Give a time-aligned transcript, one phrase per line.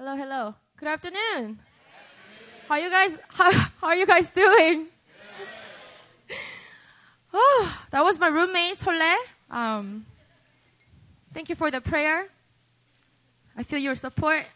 [0.00, 0.54] Hello, hello.
[0.76, 1.58] Good afternoon.
[2.68, 3.18] How you guys?
[3.30, 4.86] How, how are you guys doing?
[7.34, 9.16] Oh, that was my roommate Solé.
[9.50, 10.06] Um,
[11.34, 12.28] thank you for the prayer.
[13.56, 14.46] I feel your support.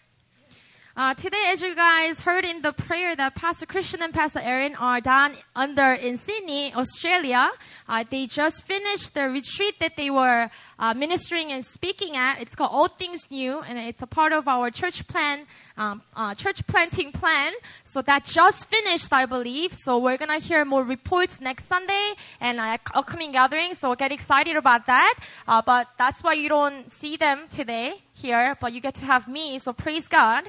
[0.94, 4.74] Uh, today, as you guys heard in the prayer that Pastor Christian and Pastor Aaron
[4.76, 7.48] are down under in Sydney, Australia,
[7.88, 10.50] uh, they just finished the retreat that they were
[10.82, 12.40] uh, ministering and speaking at.
[12.40, 16.34] It's called All Things New, and it's a part of our church plan, um, uh,
[16.34, 17.52] church planting plan.
[17.84, 19.76] So that just finished, I believe.
[19.76, 23.78] So we're gonna hear more reports next Sunday and uh, upcoming gatherings.
[23.78, 25.14] So get excited about that.
[25.46, 29.28] Uh, but that's why you don't see them today here, but you get to have
[29.28, 29.60] me.
[29.60, 30.42] So praise God.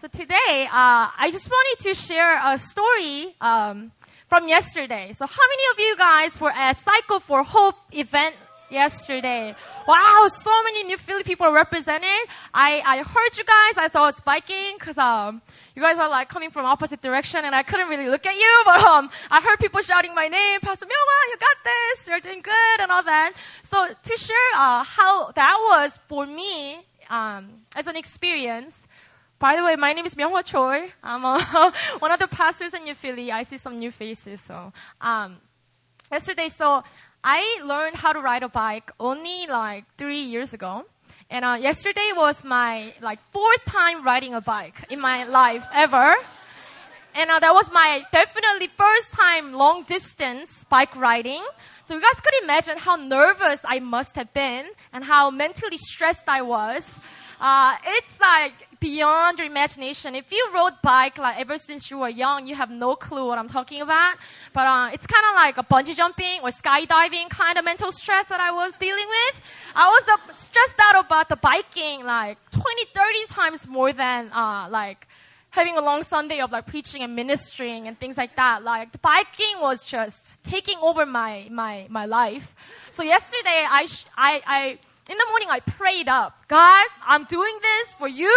[0.00, 3.92] So today, uh, I just wanted to share a story um,
[4.28, 5.12] from yesterday.
[5.12, 8.36] So how many of you guys were at Cycle for Hope event
[8.70, 9.54] yesterday?
[9.86, 12.08] Wow, so many New Philly people represented.
[12.52, 13.74] I, I heard you guys.
[13.76, 15.42] I saw it's biking because um,
[15.74, 18.62] you guys are like coming from opposite direction, and I couldn't really look at you.
[18.68, 22.08] But um, I heard people shouting my name, Pastor Myunghwa, you got this.
[22.08, 23.32] You're doing good, and all that.
[23.62, 26.80] So to share uh, how that was for me
[27.10, 28.74] um, as an experience.
[29.38, 30.90] By the way, my name is Myunghwa Choi.
[31.02, 33.30] I'm uh, one of the pastors in New Philly.
[33.30, 34.40] I see some new faces.
[34.40, 35.36] So, um,
[36.10, 36.82] yesterday, so
[37.24, 40.84] I learned how to ride a bike only like three years ago.
[41.30, 46.14] And uh, yesterday was my like fourth time riding a bike in my life ever.
[47.14, 51.42] And uh, that was my definitely first time long distance bike riding.
[51.84, 56.28] So you guys could imagine how nervous I must have been and how mentally stressed
[56.28, 56.88] I was.
[57.40, 60.14] Uh, it's like beyond your imagination.
[60.14, 63.38] If you rode bike like ever since you were young, you have no clue what
[63.38, 64.16] I'm talking about.
[64.52, 68.26] But uh, it's kind of like a bungee jumping or skydiving kind of mental stress
[68.28, 69.42] that I was dealing with.
[69.74, 74.68] I was uh, stressed out about the biking like 20, 30 times more than uh,
[74.70, 75.06] like
[75.50, 78.62] having a long Sunday of like preaching and ministering and things like that.
[78.62, 82.54] Like the biking was just taking over my my my life.
[82.90, 84.78] So yesterday I sh- I I
[85.10, 88.34] in the morning I prayed up, God, I'm doing this for you.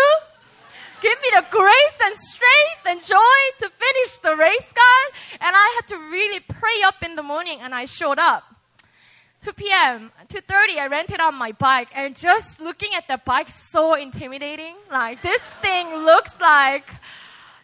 [1.02, 5.08] Give me the grace and strength and joy to finish the race, God.
[5.42, 8.44] And I had to really pray up in the morning and I showed up.
[9.44, 13.96] 2 p.m., 2.30, I rented out my bike and just looking at the bike, so
[13.96, 14.76] intimidating.
[14.92, 16.86] Like, this thing looks like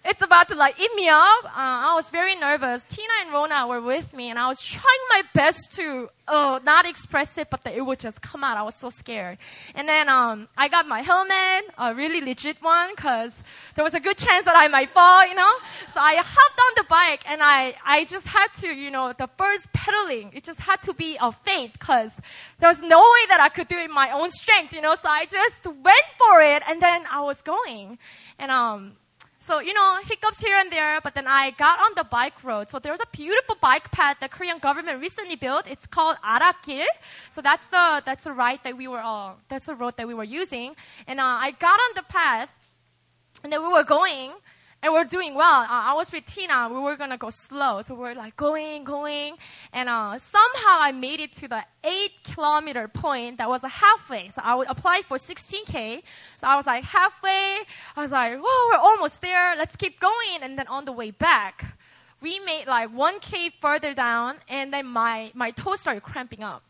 [0.05, 1.45] it's about to like eat me up.
[1.45, 2.83] Uh, I was very nervous.
[2.89, 6.85] Tina and Rona were with me, and I was trying my best to uh, not
[6.85, 8.57] express it, but it would just come out.
[8.57, 9.37] I was so scared.
[9.75, 13.33] And then um, I got my helmet, a really legit one, because
[13.75, 15.53] there was a good chance that I might fall, you know.
[15.93, 19.29] So I hopped on the bike, and I I just had to, you know, the
[19.37, 22.11] first pedaling, it just had to be a faith, because
[22.59, 24.95] there was no way that I could do it my own strength, you know.
[24.95, 27.97] So I just went for it, and then I was going,
[28.39, 28.93] and um
[29.47, 32.69] so, you know, hiccups here and there, but then I got on the bike road.
[32.69, 35.67] So there was a beautiful bike path the Korean government recently built.
[35.67, 36.85] It's called Arakil.
[37.31, 40.13] So that's the, that's the ride that we were, uh, that's the road that we
[40.13, 40.75] were using.
[41.07, 42.51] And, uh, I got on the path,
[43.41, 44.33] and then we were going,
[44.87, 45.63] and we're doing well.
[45.63, 46.69] Uh, I was with Tina.
[46.69, 49.35] We were gonna go slow, so we're like going, going,
[49.73, 53.37] and uh, somehow I made it to the eight kilometer point.
[53.37, 54.29] That was a halfway.
[54.29, 56.01] So I would apply for 16k.
[56.39, 57.57] So I was like halfway.
[57.97, 59.57] I was like, whoa, we're almost there.
[59.57, 60.41] Let's keep going.
[60.41, 61.77] And then on the way back,
[62.21, 66.63] we made like 1k further down, and then my my toes started cramping up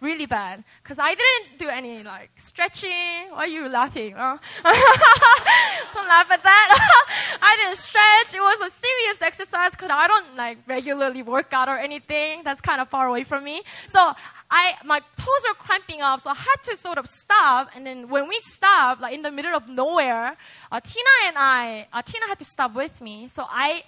[0.00, 3.30] really bad because I didn't do any like stretching.
[3.30, 4.14] Why are you laughing?
[4.16, 4.38] Huh?
[5.94, 7.38] Don't laugh at that.
[7.42, 8.34] I didn't stretch.
[8.34, 12.42] It was a serious exercise because I don't like regularly work out or anything.
[12.44, 13.62] That's kind of far away from me.
[13.88, 14.12] So
[14.50, 17.70] I my toes are cramping up, so I had to sort of stop.
[17.74, 20.36] And then when we stopped, like in the middle of nowhere,
[20.72, 23.28] uh, Tina and I, uh, Tina had to stop with me.
[23.28, 23.82] So I,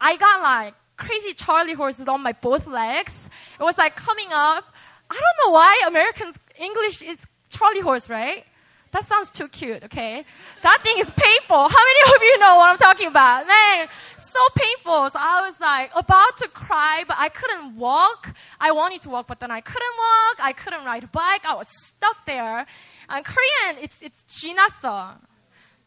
[0.00, 3.14] I got like crazy Charlie horses on my both legs.
[3.58, 4.64] It was like coming up.
[5.10, 8.44] I don't know why Americans English is Charlie horse, right?
[8.92, 10.24] That sounds too cute, okay?
[10.62, 11.68] That thing is painful.
[11.68, 13.46] How many of you know what I'm talking about?
[13.46, 15.10] Man, so painful.
[15.10, 18.34] So I was like about to cry, but I couldn't walk.
[18.60, 20.36] I wanted to walk, but then I couldn't walk.
[20.40, 21.44] I couldn't ride a bike.
[21.44, 22.66] I was stuck there.
[23.08, 25.16] And Korean, it's, it's jinasa.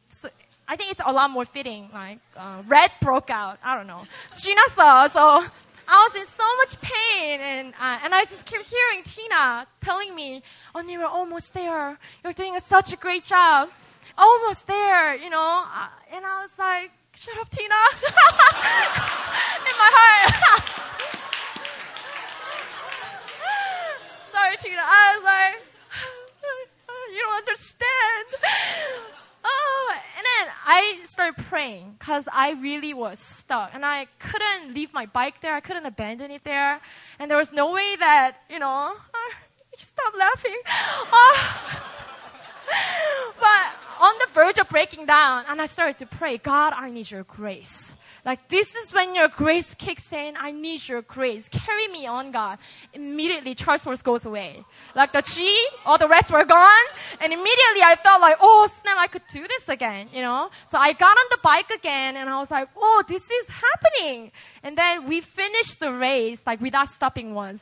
[0.09, 0.29] So
[0.67, 1.89] I think it's a lot more fitting.
[1.93, 3.59] Like, uh, red broke out.
[3.63, 4.03] I don't know.
[4.31, 5.11] Jinasa.
[5.11, 5.45] So
[5.87, 10.15] I was in so much pain, and uh, and I just kept hearing Tina telling
[10.15, 10.41] me,
[10.73, 11.97] "Oh, you're almost there.
[12.23, 13.69] You're doing a, such a great job.
[14.17, 17.65] Almost there, you know." Uh, and I was like, "Shut up, Tina!"
[19.69, 20.63] in my heart.
[24.31, 24.81] Sorry, Tina.
[24.81, 25.61] I was like,
[27.13, 28.27] "You don't understand."
[30.65, 35.53] I started praying because I really was stuck and I couldn't leave my bike there.
[35.53, 36.79] I couldn't abandon it there.
[37.19, 38.93] And there was no way that, you know,
[39.77, 40.57] stop laughing.
[41.11, 41.79] Uh,
[43.39, 43.65] but
[43.99, 47.23] on the verge of breaking down and I started to pray, God, I need your
[47.23, 47.95] grace.
[48.25, 50.35] Like this is when your grace kicks in.
[50.39, 51.49] I need your grace.
[51.49, 52.57] Carry me on, God.
[52.93, 54.63] Immediately, Charles horse goes away.
[54.95, 56.85] Like the G, all the rats were gone,
[57.19, 60.49] and immediately I felt like, oh snap, I could do this again, you know.
[60.69, 64.31] So I got on the bike again, and I was like, oh, this is happening.
[64.63, 67.61] And then we finished the race like without stopping once.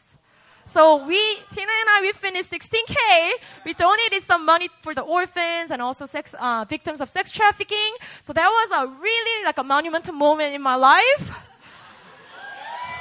[0.72, 1.20] So we,
[1.54, 3.32] Tina and I, we finished 16K.
[3.66, 7.94] We donated some money for the orphans and also sex, uh, victims of sex trafficking.
[8.22, 11.30] So that was a really like a monumental moment in my life.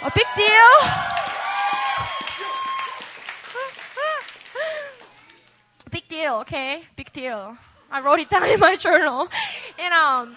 [0.03, 0.75] A big deal.
[5.93, 6.83] big deal, okay?
[6.97, 7.57] Big deal.
[7.89, 9.29] I wrote it down in my journal.
[9.79, 10.37] And um,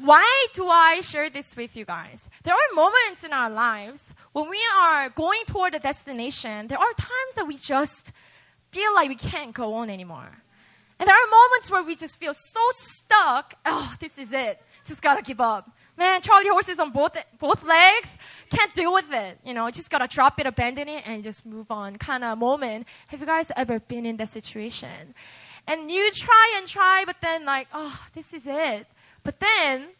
[0.00, 2.26] why do I share this with you guys?
[2.44, 4.02] There are moments in our lives
[4.34, 8.10] when we are going toward a destination, there are times that we just
[8.72, 10.28] feel like we can't go on anymore.
[10.98, 13.54] And there are moments where we just feel so stuck.
[13.64, 14.60] Oh, this is it.
[14.84, 15.70] Just gotta give up.
[15.96, 18.08] Man, Charlie horses on both, both legs.
[18.50, 19.38] Can't deal with it.
[19.44, 22.86] You know, just gotta drop it, abandon it, and just move on kind of moment.
[23.06, 25.14] Have you guys ever been in that situation?
[25.68, 28.88] And you try and try, but then like, oh, this is it.
[29.22, 29.90] But then,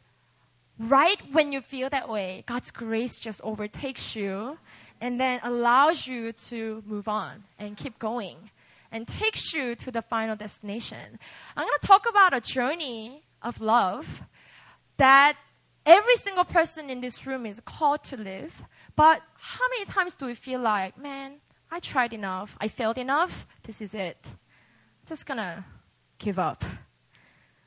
[0.78, 4.58] right when you feel that way, God's grace just overtakes you
[5.00, 8.36] and then allows you to move on and keep going
[8.92, 11.18] and takes you to the final destination.
[11.56, 14.06] I'm going to talk about a journey of love
[14.96, 15.36] that
[15.84, 18.62] every single person in this room is called to live.
[18.96, 21.34] But how many times do we feel like, man,
[21.70, 24.24] I tried enough, I failed enough, this is it.
[25.06, 25.64] Just gonna
[26.18, 26.64] give up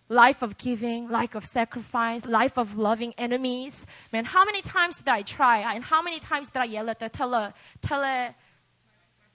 [0.09, 3.85] life of giving, life of sacrifice, life of loving enemies.
[4.13, 5.73] Man, how many times did I try?
[5.73, 7.53] And how many times did I yell at the tele,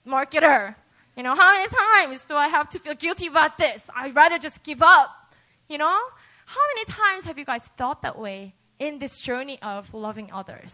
[0.07, 0.75] marketer?
[1.15, 3.83] You know, how many times do I have to feel guilty about this?
[3.95, 5.09] I'd rather just give up.
[5.69, 5.99] You know?
[6.45, 10.73] How many times have you guys felt that way in this journey of loving others?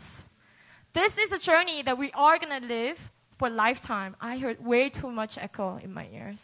[0.94, 4.16] This is a journey that we are going to live for a lifetime.
[4.19, 6.42] I heard way too much echo in my ears.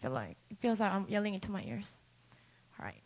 [0.00, 1.86] I feel like, it feels like I'm yelling into my ears.
[2.78, 3.02] All right.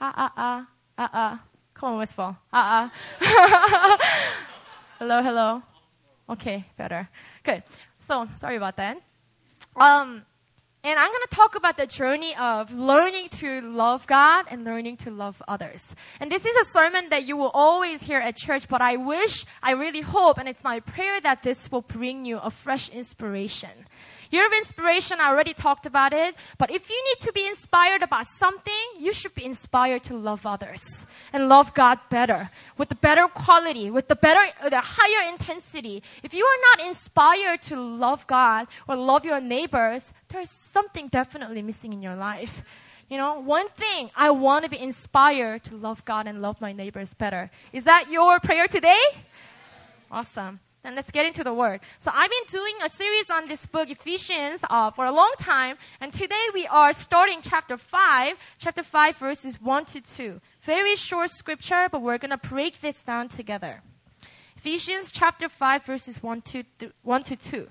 [0.00, 1.42] Ah, ah, ah, ah, ah.
[1.74, 2.36] Come on, Westfall.
[2.52, 2.90] Ah,
[3.20, 3.98] ah.
[4.98, 5.62] hello, hello.
[6.28, 7.08] Okay, better.
[7.44, 7.62] Good.
[8.00, 8.98] So, sorry about that.
[9.76, 10.22] Um,
[10.84, 14.96] and I'm going to talk about the journey of learning to love God and learning
[14.98, 15.84] to love others.
[16.18, 19.44] And this is a sermon that you will always hear at church, but I wish,
[19.62, 23.70] I really hope, and it's my prayer that this will bring you a fresh inspiration.
[24.32, 26.34] Year of inspiration, I already talked about it.
[26.56, 30.46] But if you need to be inspired about something, you should be inspired to love
[30.46, 30.80] others
[31.34, 36.02] and love God better, with the better quality, with the better, uh, the higher intensity.
[36.22, 41.60] If you are not inspired to love God or love your neighbors, there's something definitely
[41.60, 42.62] missing in your life.
[43.10, 46.72] You know, one thing I want to be inspired to love God and love my
[46.72, 47.50] neighbors better.
[47.70, 49.04] Is that your prayer today?
[50.10, 50.60] Awesome.
[50.82, 51.80] Then let's get into the word.
[52.00, 55.76] So I've been doing a series on this book, Ephesians, uh, for a long time,
[56.00, 60.40] and today we are starting chapter 5, chapter 5 verses 1 to 2.
[60.62, 63.80] Very short scripture, but we're gonna break this down together.
[64.56, 67.68] Ephesians chapter 5 verses 1 to, th- 1 to 2.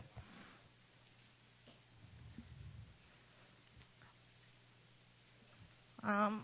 [6.03, 6.41] Um,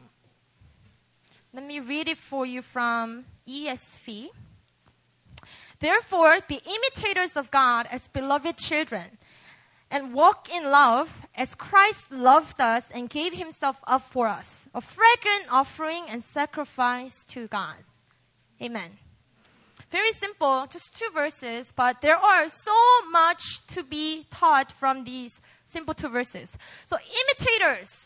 [1.53, 4.30] let me read it for you from ESV.
[5.79, 9.17] Therefore, be imitators of God as beloved children,
[9.91, 14.81] and walk in love as Christ loved us and gave himself up for us, a
[14.81, 17.75] fragrant offering and sacrifice to God.
[18.62, 18.91] Amen.
[19.91, 22.75] Very simple, just two verses, but there are so
[23.12, 26.50] much to be taught from these simple two verses.
[26.86, 28.03] So, imitators.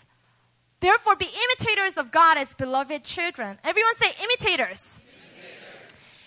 [0.79, 3.57] Therefore, be imitators of God as beloved children.
[3.63, 4.83] Everyone say imitators.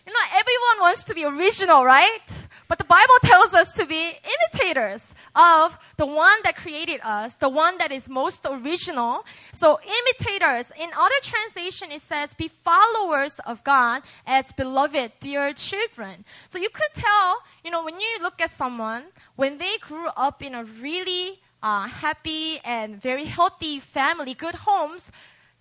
[0.07, 2.21] You know, everyone wants to be original, right?
[2.69, 5.03] But the Bible tells us to be imitators
[5.35, 9.25] of the one that created us, the one that is most original.
[9.53, 16.25] So imitators, in other translation, it says be followers of God as beloved, dear children.
[16.51, 19.05] So you could tell, you know, when you look at someone,
[19.37, 25.11] when they grew up in a really uh, happy and very healthy family, good homes,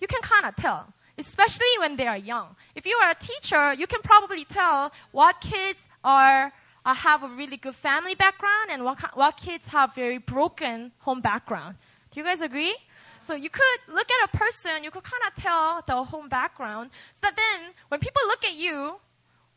[0.01, 2.55] you can kind of tell especially when they are young.
[2.75, 6.51] If you are a teacher, you can probably tell what kids are
[6.85, 11.21] uh, have a really good family background and what what kids have very broken home
[11.21, 11.75] background.
[12.11, 12.75] Do you guys agree?
[13.21, 16.91] So you could look at a person, you could kind of tell the home background.
[17.13, 18.95] So that then, when people look at you,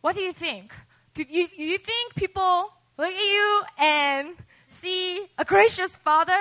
[0.02, 0.72] what do you think?
[1.14, 4.36] Do you, do you think people look at you and
[4.68, 6.38] see a gracious father?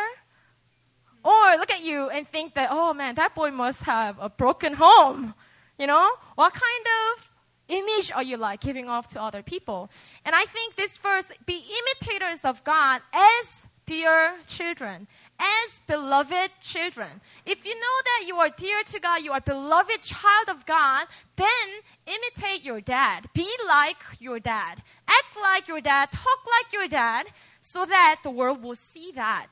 [1.26, 4.74] Or look at you and think that, oh man, that boy must have a broken
[4.74, 5.34] home.
[5.80, 6.08] You know?
[6.36, 7.30] What kind of
[7.68, 9.90] image are you like giving off to other people?
[10.24, 15.08] And I think this verse, be imitators of God as dear children,
[15.40, 17.10] as beloved children.
[17.48, 21.08] If you know that you are dear to God, you are beloved child of God,
[21.38, 21.68] then
[22.06, 23.28] imitate your dad.
[23.34, 24.84] Be like your dad.
[25.08, 26.12] Act like your dad.
[26.12, 27.26] Talk like your dad
[27.62, 29.48] so that the world will see that.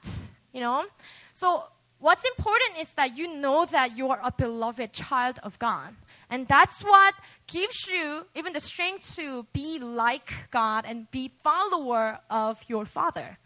[0.53, 0.85] You know?
[1.33, 1.63] So
[1.99, 5.95] what's important is that you know that you are a beloved child of God.
[6.29, 7.13] And that's what
[7.47, 13.37] gives you even the strength to be like God and be follower of your father.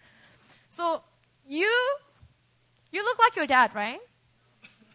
[0.70, 1.01] So
[1.48, 1.70] you
[2.91, 4.00] you look like your dad, right?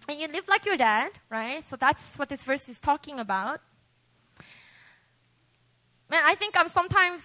[0.08, 1.62] And you live like your dad, right?
[1.64, 3.60] So that's what this verse is talking about.
[6.10, 7.24] Man, I think I'm sometimes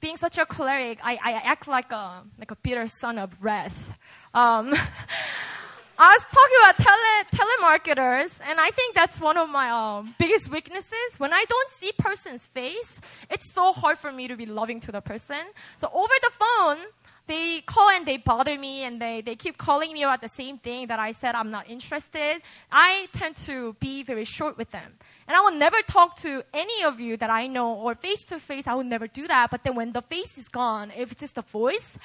[0.00, 3.92] being such a choleric, I, I act like a like a bitter son of wrath.
[4.38, 4.72] Um,
[5.98, 10.48] I was talking about tele telemarketers, and I think that's one of my um, biggest
[10.48, 11.10] weaknesses.
[11.16, 14.92] When I don't see person's face, it's so hard for me to be loving to
[14.92, 15.42] the person.
[15.76, 16.78] So over the phone,
[17.26, 20.58] they call and they bother me and they, they keep calling me about the same
[20.58, 22.40] thing that I said I'm not interested.
[22.70, 24.92] I tend to be very short with them.
[25.26, 28.38] And I will never talk to any of you that I know or face to
[28.38, 28.68] face.
[28.68, 29.50] I will never do that.
[29.50, 31.98] But then when the face is gone, if it's just a voice,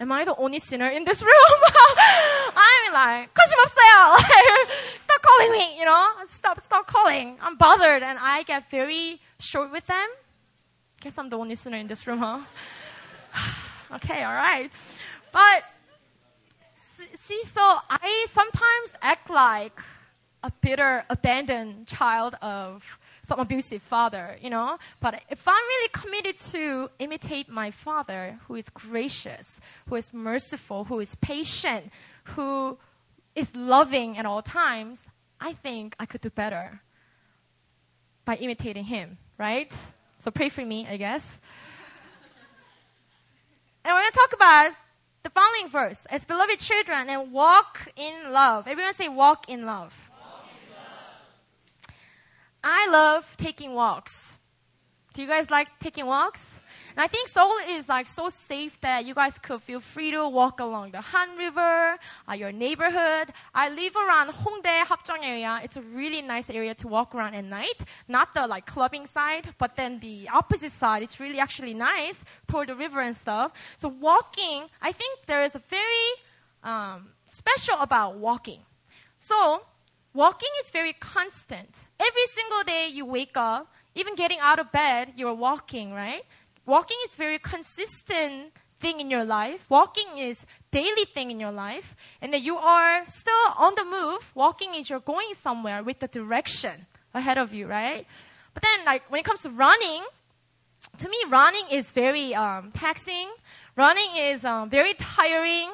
[0.00, 1.60] am I the only sinner in this room?
[2.56, 4.16] I'm like, 거침없어요.
[5.00, 6.06] stop calling me, you know?
[6.26, 7.36] Stop, stop calling.
[7.40, 10.08] I'm bothered and I get very short with them.
[11.00, 12.40] Guess I'm the only sinner in this room, huh?
[13.94, 14.70] Okay, all right.
[15.32, 15.62] But
[17.20, 19.78] see, so I sometimes act like
[20.42, 22.82] a bitter, abandoned child of
[23.31, 24.77] some abusive father, you know.
[24.99, 29.47] But if I'm really committed to imitate my father, who is gracious,
[29.87, 31.93] who is merciful, who is patient,
[32.35, 32.77] who
[33.33, 34.99] is loving at all times,
[35.39, 36.81] I think I could do better
[38.25, 39.71] by imitating him, right?
[40.19, 41.23] So pray for me, I guess.
[43.85, 44.71] And we're going to talk about
[45.23, 48.67] the following verse as beloved children and walk in love.
[48.67, 50.10] Everyone say walk in love.
[52.63, 54.37] I love taking walks.
[55.13, 56.43] Do you guys like taking walks?
[56.95, 60.27] And I think Seoul is like so safe that you guys could feel free to
[60.27, 61.95] walk along the Han River,
[62.29, 63.31] uh, your neighborhood.
[63.55, 65.59] I live around Hongdae Hapjeong area.
[65.63, 67.79] It's a really nice area to walk around at night.
[68.07, 71.01] Not the like clubbing side, but then the opposite side.
[71.01, 73.53] It's really actually nice toward the river and stuff.
[73.77, 76.07] So walking, I think there is a very
[76.63, 78.59] um, special about walking.
[79.17, 79.61] So
[80.13, 81.69] walking is very constant.
[81.99, 86.23] Every single day you wake up, even getting out of bed, you're walking, right?
[86.65, 89.65] Walking is very consistent thing in your life.
[89.69, 91.95] Walking is daily thing in your life.
[92.21, 94.31] And that you are still on the move.
[94.35, 98.05] Walking is you're going somewhere with the direction ahead of you, right?
[98.53, 100.03] But then like when it comes to running,
[100.97, 103.29] to me running is very um, taxing.
[103.77, 105.69] Running is um, very tiring,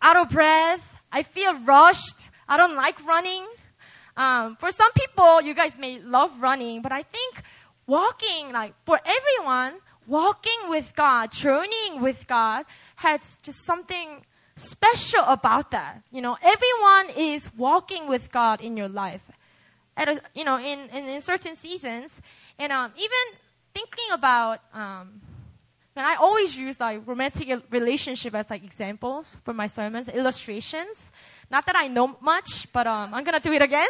[0.00, 0.82] out of breath.
[1.10, 2.30] I feel rushed.
[2.48, 3.44] I don't like running.
[4.16, 7.42] Um, for some people, you guys may love running, but I think
[7.86, 12.64] walking, like for everyone, walking with God, journeying with God
[12.96, 14.24] has just something
[14.56, 16.02] special about that.
[16.10, 19.22] You know, everyone is walking with God in your life.
[19.96, 22.10] At a, you know, in, in, in certain seasons.
[22.58, 23.38] And um, even
[23.74, 25.20] thinking about, um,
[25.94, 30.96] and I always use like romantic relationship as like examples for my sermons, illustrations.
[31.52, 33.88] Not that I know much, but um, I'm gonna do it again.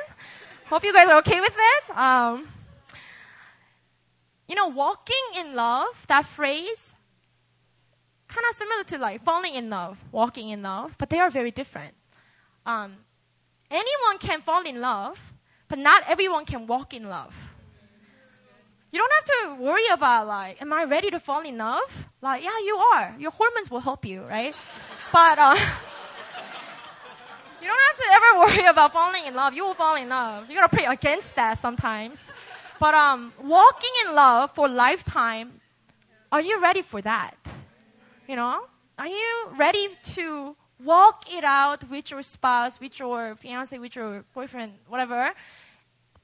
[0.66, 1.97] Hope you guys are okay with it.
[1.97, 2.49] Um,
[4.49, 6.83] you know, walking in love, that phrase,
[8.26, 11.52] kind of similar to like falling in love, walking in love, but they are very
[11.52, 11.95] different.
[12.66, 12.97] Um,
[13.71, 15.21] anyone can fall in love,
[15.69, 17.33] but not everyone can walk in love.
[18.90, 22.07] You don't have to worry about like, am I ready to fall in love?
[22.21, 23.14] Like, yeah, you are.
[23.21, 24.52] Your hormones will help you, right?
[25.12, 25.57] but uh,
[27.62, 29.54] you don't have to ever worry about falling in love.
[29.54, 30.50] You will fall in love.
[30.50, 32.19] You gotta pray against that sometimes.
[32.81, 35.61] But um, walking in love for lifetime,
[36.33, 37.37] are you ready for that?
[38.26, 38.64] You know,
[38.99, 44.25] are you ready to walk it out with your spouse, with your fiance, with your
[44.35, 45.31] boyfriend, whatever,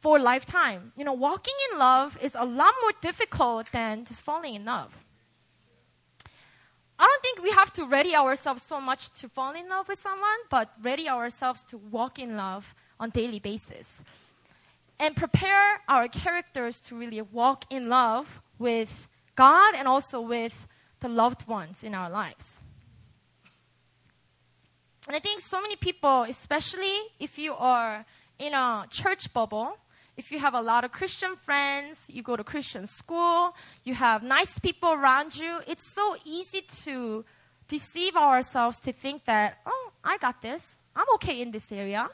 [0.00, 0.92] for lifetime?
[0.96, 4.90] You know, walking in love is a lot more difficult than just falling in love.
[6.98, 10.00] I don't think we have to ready ourselves so much to fall in love with
[10.00, 13.88] someone, but ready ourselves to walk in love on daily basis.
[14.98, 20.66] And prepare our characters to really walk in love with God and also with
[20.98, 22.60] the loved ones in our lives.
[25.06, 28.04] And I think so many people, especially if you are
[28.40, 29.78] in a church bubble,
[30.18, 34.24] if you have a lot of Christian friends, you go to Christian school, you have
[34.24, 37.24] nice people around you, it's so easy to
[37.68, 40.76] deceive ourselves to think that, oh, I got this.
[40.96, 42.08] I'm okay in this area.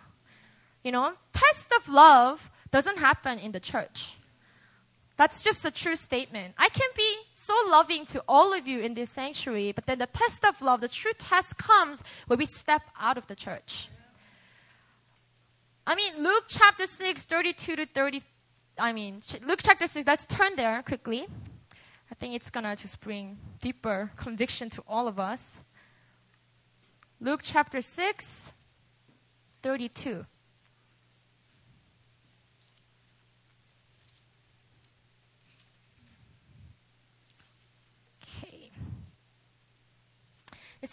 [0.84, 4.12] You know, test of love doesn't happen in the church.
[5.16, 6.54] That's just a true statement.
[6.58, 10.08] I can be so loving to all of you in this sanctuary, but then the
[10.08, 13.88] test of love, the true test comes when we step out of the church.
[15.86, 18.22] I mean, Luke chapter 6, 32 to 30.
[18.78, 21.26] I mean, Luke chapter 6, let's turn there quickly.
[22.10, 25.40] I think it's going to just bring deeper conviction to all of us.
[27.20, 28.26] Luke chapter 6,
[29.62, 30.24] 32.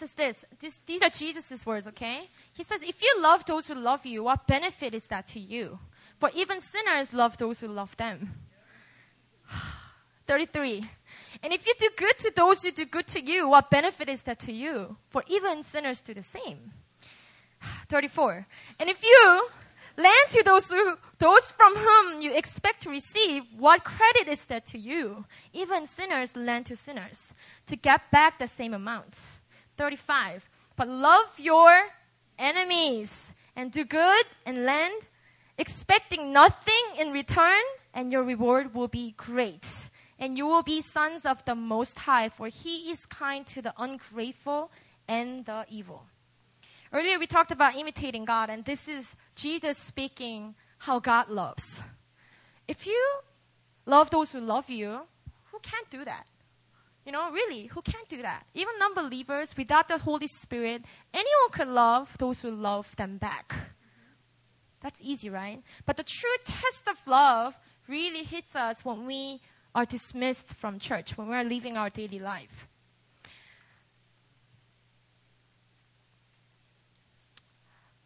[0.02, 2.28] Says this, this these are Jesus' words, okay?
[2.54, 5.78] He says, if you love those who love you, what benefit is that to you?
[6.18, 8.34] For even sinners love those who love them.
[10.26, 10.84] 33.
[11.44, 14.22] And if you do good to those who do good to you, what benefit is
[14.22, 14.96] that to you?
[15.10, 16.72] For even sinners do the same.
[17.88, 18.44] 34.
[18.80, 19.48] And if you
[19.96, 24.66] lend to those who, those from whom you expect to receive, what credit is that
[24.66, 25.24] to you?
[25.52, 27.20] Even sinners lend to sinners
[27.68, 29.14] to get back the same amount.
[29.76, 30.48] 35.
[30.76, 31.88] But love your
[32.38, 35.02] enemies and do good and lend,
[35.58, 37.62] expecting nothing in return,
[37.94, 39.66] and your reward will be great.
[40.18, 43.74] And you will be sons of the Most High, for He is kind to the
[43.76, 44.70] ungrateful
[45.08, 46.04] and the evil.
[46.92, 51.80] Earlier we talked about imitating God, and this is Jesus speaking how God loves.
[52.68, 53.18] If you
[53.86, 55.00] love those who love you,
[55.50, 56.26] who can't do that?
[57.04, 58.46] You know, really, who can't do that?
[58.54, 63.52] Even non believers, without the Holy Spirit, anyone could love those who love them back.
[64.80, 65.62] That's easy, right?
[65.84, 67.54] But the true test of love
[67.88, 69.40] really hits us when we
[69.74, 72.68] are dismissed from church, when we're living our daily life.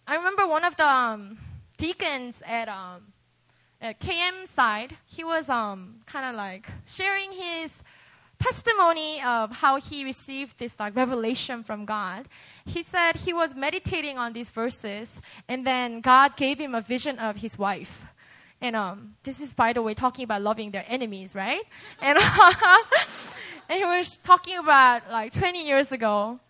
[0.06, 1.38] I remember one of the um,
[1.76, 3.12] deacons at, um,
[3.80, 7.72] at KM side, he was um, kind of like sharing his
[8.38, 12.28] testimony of how he received this like revelation from God.
[12.64, 15.08] He said he was meditating on these verses
[15.48, 18.04] and then God gave him a vision of his wife.
[18.60, 21.62] And um, this is, by the way, talking about loving their enemies, right?
[22.00, 22.18] And,
[23.68, 26.40] and he was talking about like 20 years ago.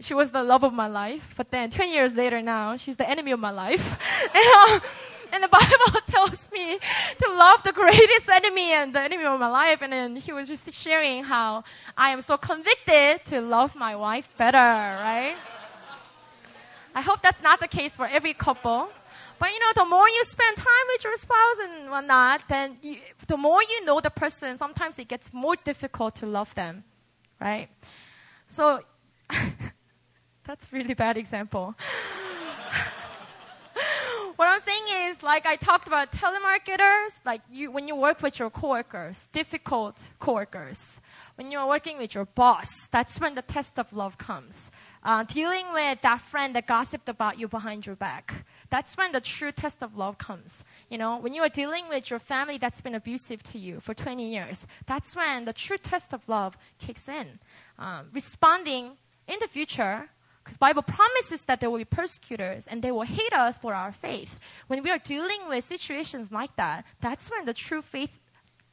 [0.00, 3.08] She was the love of my life, but then 20 years later now, she's the
[3.08, 3.82] enemy of my life.
[4.34, 4.80] and, uh,
[5.34, 9.48] and the Bible tells me to love the greatest enemy and the enemy of my
[9.48, 9.82] life.
[9.82, 11.64] And then he was just sharing how
[11.96, 15.36] I am so convicted to love my wife better, right?
[16.94, 18.88] I hope that's not the case for every couple.
[19.40, 22.98] But you know, the more you spend time with your spouse and whatnot, then you,
[23.26, 26.84] the more you know the person, sometimes it gets more difficult to love them,
[27.40, 27.68] right?
[28.46, 28.80] So,
[30.46, 31.74] that's really bad example
[34.36, 38.38] what I'm saying is, like I talked about telemarketers, like you, when you work with
[38.38, 40.80] your coworkers, difficult coworkers,
[41.36, 44.54] when you're working with your boss, that's when the test of love comes.
[45.04, 49.20] Uh, dealing with that friend that gossiped about you behind your back, that's when the
[49.20, 50.50] true test of love comes.
[50.88, 53.92] You know, when you are dealing with your family that's been abusive to you for
[53.92, 57.38] 20 years, that's when the true test of love kicks in.
[57.78, 58.92] Um, responding
[59.28, 60.08] in the future
[60.44, 63.92] because Bible promises that there will be persecutors and they will hate us for our
[63.92, 64.38] faith.
[64.66, 68.10] When we are dealing with situations like that, that's when the true faith,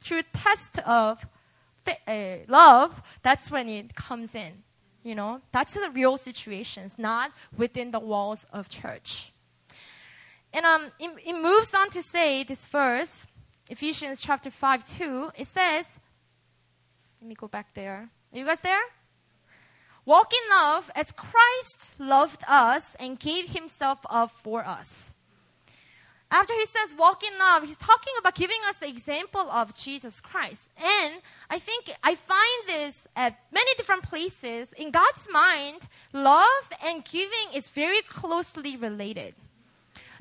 [0.04, 1.24] true test of
[2.06, 4.52] uh, love, that's when it comes in.
[5.02, 9.32] You know, that's the real situations, not within the walls of church.
[10.52, 13.26] And um, it, it moves on to say this verse,
[13.70, 15.86] Ephesians chapter 5, 2, it says,
[17.20, 18.10] let me go back there.
[18.32, 18.82] Are you guys there?
[20.04, 25.12] Walk in love as Christ loved us and gave himself up for us.
[26.32, 30.18] After he says walk in love, he's talking about giving us the example of Jesus
[30.18, 30.62] Christ.
[30.82, 34.68] And I think I find this at many different places.
[34.78, 35.82] In God's mind,
[36.14, 39.34] love and giving is very closely related.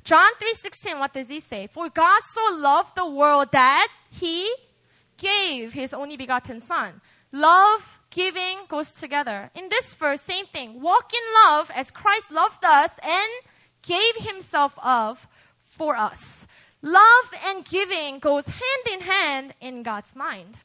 [0.03, 1.67] John 3:16 what does he say?
[1.67, 4.53] For God so loved the world that he
[5.17, 6.99] gave his only begotten son.
[7.31, 9.49] Love giving goes together.
[9.55, 10.81] In this verse, same thing.
[10.81, 13.31] Walk in love as Christ loved us and
[13.81, 15.17] gave himself up
[15.65, 16.45] for us.
[16.81, 20.55] Love and giving goes hand in hand in God's mind.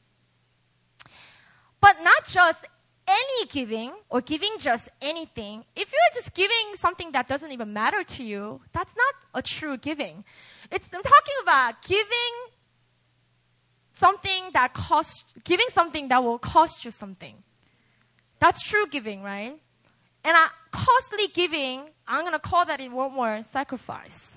[1.81, 2.65] But not just
[3.07, 5.65] any giving or giving just anything.
[5.77, 9.77] If you're just giving something that doesn't even matter to you, that's not a true
[9.77, 10.25] giving.
[10.71, 12.35] It's, I'm talking about giving
[13.97, 17.35] something that costs, giving something that will cost you something.
[18.39, 19.59] That's true giving, right?
[20.23, 24.37] And uh, costly giving, I'm gonna call that in one word, sacrifice.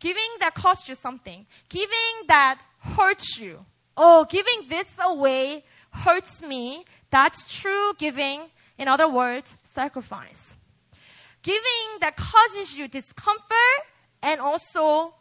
[0.00, 1.44] Giving that costs you something.
[1.68, 3.64] Giving that hurts you.
[3.96, 6.84] Oh, giving this away hurts me.
[7.10, 8.42] That's true giving.
[8.78, 10.54] In other words, sacrifice.
[11.42, 13.78] Giving that causes you discomfort
[14.22, 15.14] and also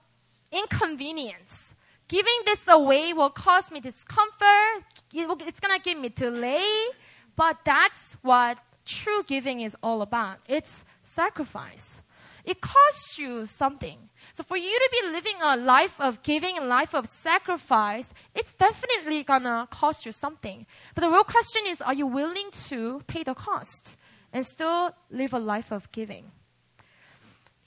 [0.52, 1.67] inconvenience
[2.08, 4.84] giving this away will cause me discomfort.
[5.14, 6.88] It's going to give me delay.
[7.36, 10.38] But that's what true giving is all about.
[10.48, 12.02] It's sacrifice.
[12.46, 13.98] It costs you something.
[14.34, 18.54] So for you to be living a life of giving, a life of sacrifice, it's
[18.54, 20.66] definitely gonna cost you something.
[20.96, 23.98] But the real question is, are you willing to pay the cost
[24.32, 26.32] and still live a life of giving?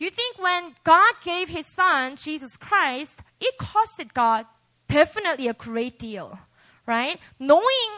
[0.01, 4.47] You think when God gave his son, Jesus Christ, it costed God
[4.89, 6.39] definitely a great deal,
[6.87, 7.21] right?
[7.39, 7.91] Knowing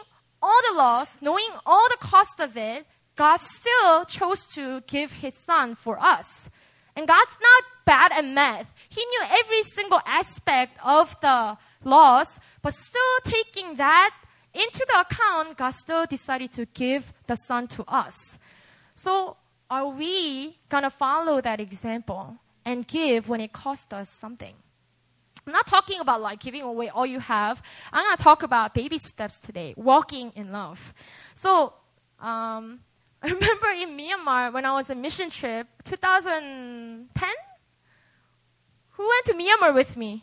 [0.42, 5.34] all the loss, knowing all the cost of it, God still chose to give his
[5.46, 6.50] son for us.
[6.96, 8.74] And God's not bad at math.
[8.88, 12.26] He knew every single aspect of the loss,
[12.62, 14.14] but still taking that
[14.52, 18.16] into the account, God still decided to give the son to us.
[18.96, 19.36] So
[19.72, 24.54] are we going to follow that example and give when it costs us something?
[25.46, 27.62] I'm not talking about like giving away all you have.
[27.90, 30.92] I'm going to talk about baby steps today, walking in love.
[31.36, 31.72] So,
[32.20, 32.80] um,
[33.22, 37.28] I remember in Myanmar when I was a mission trip, 2010?
[38.90, 40.22] Who went to Myanmar with me?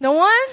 [0.00, 0.48] No one?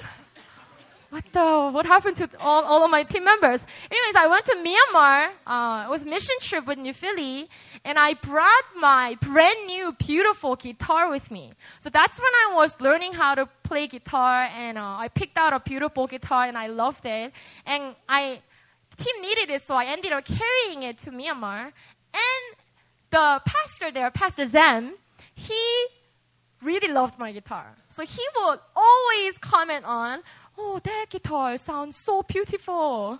[1.10, 3.62] What the, what happened to all, all of my team members?
[3.90, 5.30] Anyways, I went to Myanmar.
[5.48, 7.50] Uh, it was mission trip with New Philly,
[7.84, 11.54] and I brought my brand new beautiful guitar with me.
[11.80, 15.54] So that's when I was learning how to play guitar, and uh, I picked out
[15.54, 17.32] a beautiful guitar, and I loved it.
[17.66, 18.42] And I,
[18.98, 21.72] team needed it, so I ended up carrying it to Myanmar.
[22.14, 22.58] And
[23.10, 24.94] the pastor there, Pastor Zem,
[25.34, 25.88] he
[26.62, 27.76] really loved my guitar.
[27.90, 30.20] So he would always comment on,
[30.60, 33.20] oh, that guitar sounds so beautiful.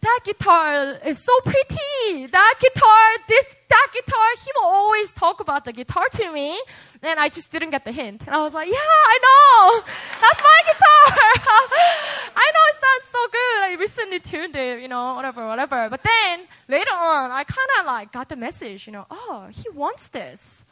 [0.00, 2.26] That guitar is so pretty.
[2.26, 6.60] That guitar, this, that guitar, he will always talk about the guitar to me.
[7.02, 8.22] And I just didn't get the hint.
[8.26, 8.74] And I was like, yeah,
[9.14, 9.84] I know.
[10.20, 11.04] That's my guitar.
[12.36, 13.58] I know it sounds so good.
[13.62, 15.88] I recently tuned it, you know, whatever, whatever.
[15.88, 19.68] But then later on, I kind of like got the message, you know, oh, he
[19.70, 20.64] wants this.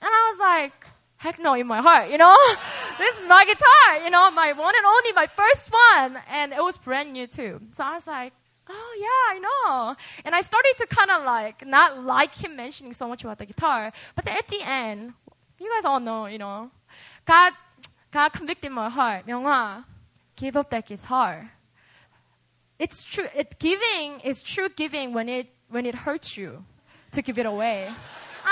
[0.00, 0.86] And I was like,
[1.18, 2.36] heck no in my heart, you know?
[2.98, 6.22] this is my guitar, you know, my one and only, my first one.
[6.30, 7.60] And it was brand new too.
[7.76, 8.32] So I was like,
[8.68, 9.96] oh yeah, I know.
[10.24, 13.46] And I started to kind of like, not like him mentioning so much about the
[13.46, 13.92] guitar.
[14.14, 15.12] But at the end,
[15.58, 16.70] you guys all know, you know,
[17.26, 17.52] God,
[18.12, 19.26] God convicted my heart.
[19.26, 19.84] Myunghwa,
[20.36, 21.50] give up that guitar.
[22.78, 23.26] It's true.
[23.34, 26.64] It, giving is true giving when it, when it hurts you
[27.12, 27.90] to give it away.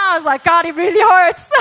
[0.06, 1.50] I was like, God, it really hurts.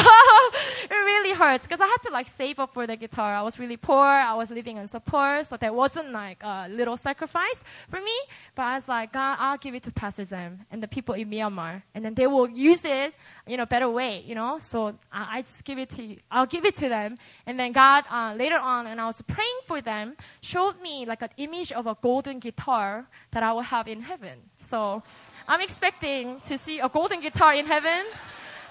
[0.92, 3.36] it really hurts because I had to like save up for the guitar.
[3.36, 4.06] I was really poor.
[4.06, 8.18] I was living on support, so there wasn't like a little sacrifice for me.
[8.54, 11.30] But I was like, God, I'll give it to Pastor Zem and the people in
[11.30, 13.16] Myanmar, and then they will use it,
[13.48, 14.60] you know, better way, you know.
[14.60, 16.18] So I, I just give it to you.
[16.30, 19.60] I'll give it to them, and then God uh, later on, and I was praying
[19.66, 23.88] for them, showed me like an image of a golden guitar that I will have
[23.88, 24.38] in heaven.
[24.70, 25.02] So.
[25.48, 28.06] I'm expecting to see a golden guitar in heaven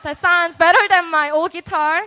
[0.04, 2.02] that sounds better than my old guitar.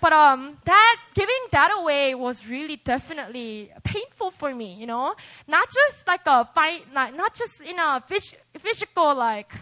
[0.00, 4.74] But um, that giving that away was really definitely painful for me.
[4.74, 5.14] You know,
[5.46, 9.52] not just like a fight, not not just in a phys- physical like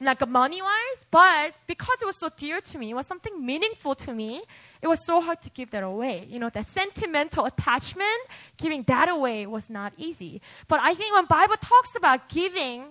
[0.00, 3.94] like money wise, but because it was so dear to me, it was something meaningful
[3.94, 4.42] to me.
[4.80, 6.24] It was so hard to give that away.
[6.28, 8.20] You know, that sentimental attachment,
[8.58, 10.40] giving that away was not easy.
[10.68, 12.84] But I think when Bible talks about giving,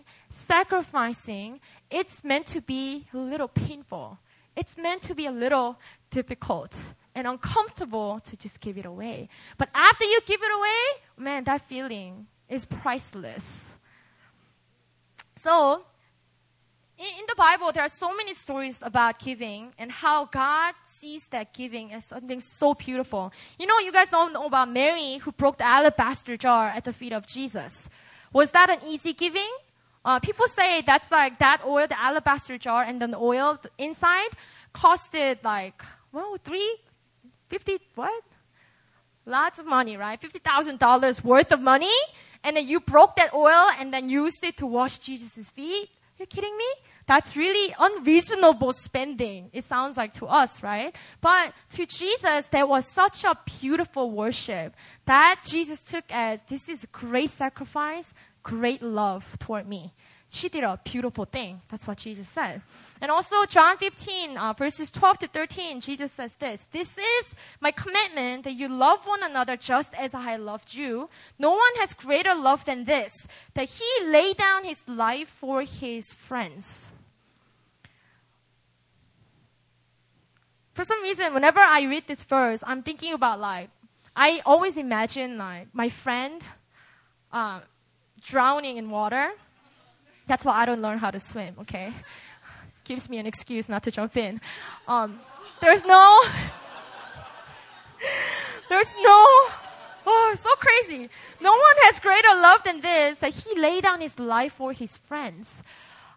[0.47, 4.17] sacrificing, it's meant to be a little painful.
[4.57, 6.73] It's meant to be a little difficult
[7.13, 9.29] and uncomfortable to just give it away.
[9.57, 13.43] But after you give it away, man, that feeling is priceless.
[15.35, 15.83] So,
[16.97, 21.53] in, the Bible, there are so many stories about giving and how God sees that
[21.53, 23.31] giving as something so beautiful.
[23.59, 26.93] You know, you guys don't know about Mary who broke the alabaster jar at the
[26.93, 27.75] feet of Jesus.
[28.33, 29.51] Was that an easy giving?
[30.05, 34.29] Uh, people say that's like that oil, the alabaster jar, and then the oil inside
[34.73, 35.81] costed like,
[36.11, 36.77] well, three,
[37.49, 38.23] fifty, what?
[39.25, 40.19] Lots of money, right?
[40.21, 41.91] $50,000 worth of money.
[42.45, 45.89] And then you broke that oil and then used it to wash Jesus' feet.
[46.17, 46.65] You're kidding me?
[47.07, 49.49] That's really unreasonable spending.
[49.53, 50.95] It sounds like to us, right?
[51.21, 54.73] But to Jesus, there was such a beautiful worship
[55.05, 58.13] that Jesus took as this is a great sacrifice,
[58.47, 59.93] great love toward me.
[60.29, 61.61] She did a beautiful thing.
[61.69, 62.61] That's what Jesus said.
[63.01, 67.71] And also John 15, uh, verses 12 to 13, Jesus says this, This is my
[67.71, 71.09] commitment that you love one another just as I loved you.
[71.37, 73.13] No one has greater love than this,
[73.53, 76.89] that he lay down his life for his friends.
[80.73, 83.69] For some reason, whenever I read this verse, I'm thinking about like,
[84.15, 86.41] I always imagine like my friend
[87.31, 87.59] uh,
[88.27, 89.31] drowning in water.
[90.27, 91.93] That's why I don't learn how to swim, okay?
[92.87, 94.39] gives me an excuse not to jump in.
[94.87, 95.19] Um,
[95.59, 96.23] there's no,
[98.69, 99.17] there's no,
[100.07, 101.09] oh, so crazy.
[101.41, 104.95] No one has greater love than this, that he laid down his life for his
[104.97, 105.49] friends.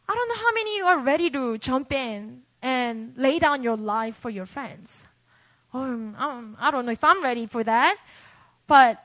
[0.08, 3.76] I don't know how many you are ready to jump in and lay down your
[3.76, 4.96] life for your friends.
[5.72, 7.96] Um, um, I don't know if I'm ready for that,
[8.66, 8.98] but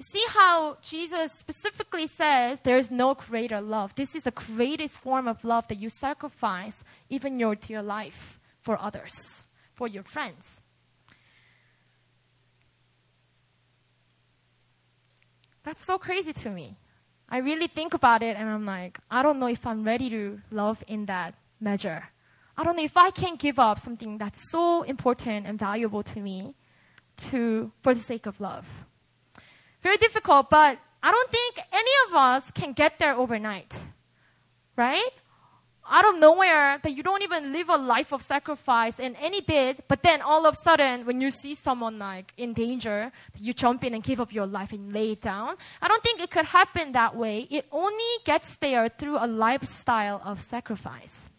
[0.00, 3.94] see how Jesus specifically says there's no greater love.
[3.94, 8.80] This is the greatest form of love that you sacrifice even your dear life for
[8.80, 9.14] others,
[9.74, 10.44] for your friends.
[15.62, 16.76] That's so crazy to me.
[17.28, 20.40] I really think about it and I'm like, I don't know if I'm ready to
[20.50, 22.08] love in that measure.
[22.56, 26.20] I don't know if I can give up something that's so important and valuable to
[26.20, 26.54] me
[27.30, 28.66] to for the sake of love.
[29.82, 33.72] Very difficult, but I don't think any of us can get there overnight.
[34.76, 35.12] Right?
[35.88, 39.84] Out of nowhere, that you don't even live a life of sacrifice in any bit,
[39.88, 43.82] but then all of a sudden, when you see someone like in danger, you jump
[43.82, 45.56] in and give up your life and lay it down.
[45.82, 47.48] I don't think it could happen that way.
[47.50, 51.30] It only gets there through a lifestyle of sacrifice.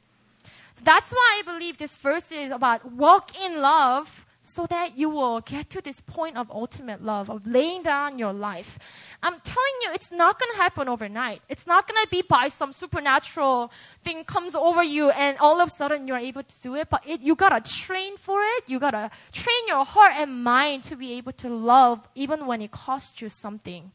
[0.73, 5.09] So that's why I believe this verse is about walk in love so that you
[5.09, 8.77] will get to this point of ultimate love, of laying down your life.
[9.23, 11.41] I'm telling you, it's not going to happen overnight.
[11.47, 13.71] It's not going to be by some supernatural
[14.03, 17.01] thing comes over you and all of a sudden you're able to do it, but
[17.07, 18.63] it, you gotta train for it.
[18.67, 22.71] You gotta train your heart and mind to be able to love even when it
[22.71, 23.91] costs you something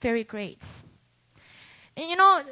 [0.00, 0.60] very great.
[1.96, 2.42] And you know,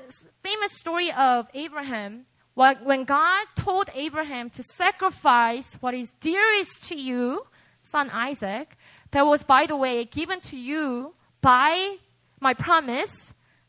[0.43, 7.45] famous story of Abraham, when God told Abraham to sacrifice what is dearest to you,
[7.83, 8.77] son Isaac,
[9.11, 11.97] that was, by the way, given to you by
[12.41, 13.13] my promise,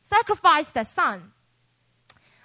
[0.10, 1.32] sacrifice that son.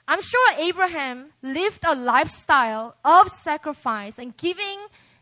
[0.08, 4.80] I'm sure Abraham lived a lifestyle of sacrifice and giving,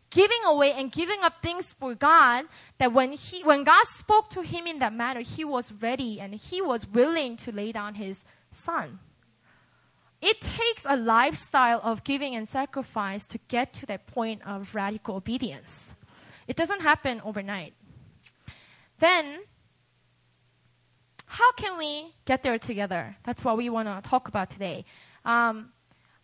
[0.09, 2.45] giving away and giving up things for God
[2.79, 6.33] that when he, when God spoke to him in that manner, he was ready and
[6.33, 8.99] he was willing to lay down his son.
[10.21, 15.15] It takes a lifestyle of giving and sacrifice to get to that point of radical
[15.15, 15.93] obedience.
[16.47, 17.73] It doesn't happen overnight.
[18.99, 19.39] Then,
[21.25, 23.15] how can we get there together?
[23.23, 24.83] That's what we want to talk about today.
[25.23, 25.71] Um,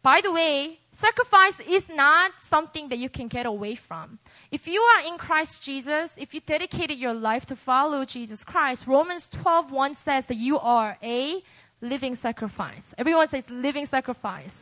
[0.02, 4.20] by the way, sacrifice is not something that you can get away from.
[4.52, 8.86] If you are in Christ Jesus, if you dedicated your life to follow Jesus Christ,
[8.86, 11.42] Romans 12:1 says that you are a
[11.82, 12.94] living sacrifice.
[12.98, 14.54] Everyone says living sacrifice.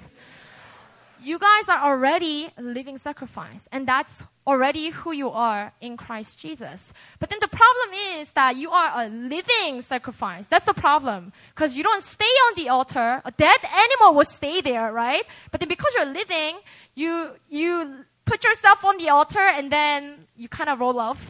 [1.23, 6.91] You guys are already living sacrifice, and that's already who you are in Christ Jesus.
[7.19, 10.45] But then the problem is that you are a living sacrifice.
[10.47, 11.31] That's the problem.
[11.55, 13.21] Because you don't stay on the altar.
[13.23, 15.23] A dead animal will stay there, right?
[15.51, 16.57] But then because you're living,
[16.93, 21.25] you, you put yourself on the altar and then you kind of roll off.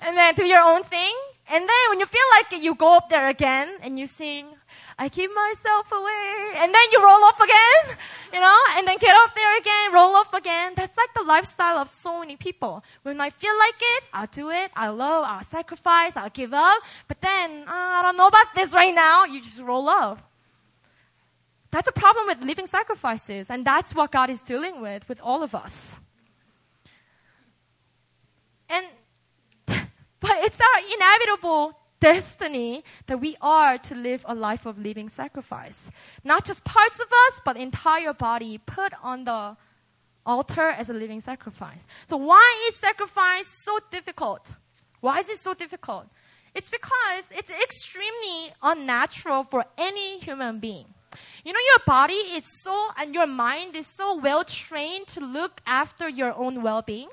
[0.00, 1.12] And then do your own thing.
[1.46, 4.46] And then when you feel like it, you go up there again and you sing,
[5.00, 6.52] I keep myself away.
[6.56, 7.96] And then you roll up again,
[8.34, 10.74] you know, and then get up there again, roll up again.
[10.76, 12.84] That's like the lifestyle of so many people.
[13.02, 14.70] When I feel like it, I'll do it.
[14.76, 16.82] I'll love, I'll sacrifice, I'll give up.
[17.08, 19.24] But then, uh, I don't know about this right now.
[19.24, 20.18] You just roll up.
[21.70, 23.46] That's a problem with living sacrifices.
[23.48, 25.74] And that's what God is dealing with, with all of us.
[28.68, 28.84] And,
[29.66, 35.78] but it's our inevitable destiny that we are to live a life of living sacrifice.
[36.24, 39.56] Not just parts of us, but entire body put on the
[40.26, 41.80] altar as a living sacrifice.
[42.08, 44.54] So why is sacrifice so difficult?
[45.00, 46.06] Why is it so difficult?
[46.54, 50.86] It's because it's extremely unnatural for any human being.
[51.44, 55.60] You know, your body is so, and your mind is so well trained to look
[55.66, 57.08] after your own well being.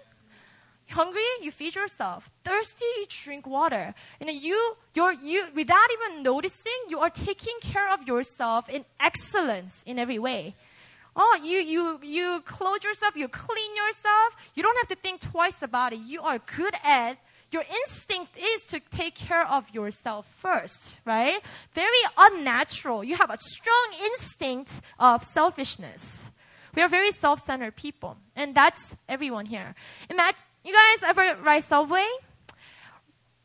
[0.90, 2.30] Hungry, you feed yourself.
[2.44, 3.94] Thirsty, you drink water.
[4.22, 9.84] Know, you, you're, you, without even noticing, you are taking care of yourself in excellence
[9.86, 10.56] in every way.
[11.16, 14.36] Oh, you, you, you clothe yourself, you clean yourself.
[14.56, 16.00] You don't have to think twice about it.
[16.00, 17.18] You are good at
[17.52, 21.42] your instinct is to take care of yourself first, right?
[21.74, 23.04] Very unnatural.
[23.04, 26.28] You have a strong instinct of selfishness.
[26.76, 29.74] We are very self-centered people, and that's everyone here.
[30.10, 32.06] Imagine, you guys ever ride subway?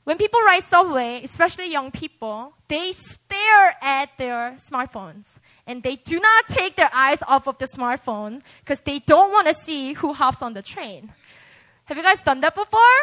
[0.04, 5.26] When people ride subway, especially young people, they stare at their smartphones
[5.66, 9.46] and they do not take their eyes off of the smartphone because they don't want
[9.46, 11.12] to see who hops on the train.
[11.84, 12.98] Have you guys done that before?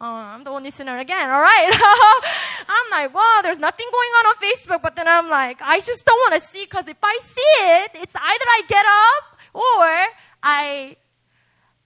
[0.00, 1.30] Oh, I'm the only sinner again.
[1.30, 1.70] All right.
[2.68, 6.04] I'm like, well, there's nothing going on on Facebook, but then I'm like, I just
[6.04, 10.06] don't want to see because if I see it, it's either I get up or
[10.42, 10.96] I,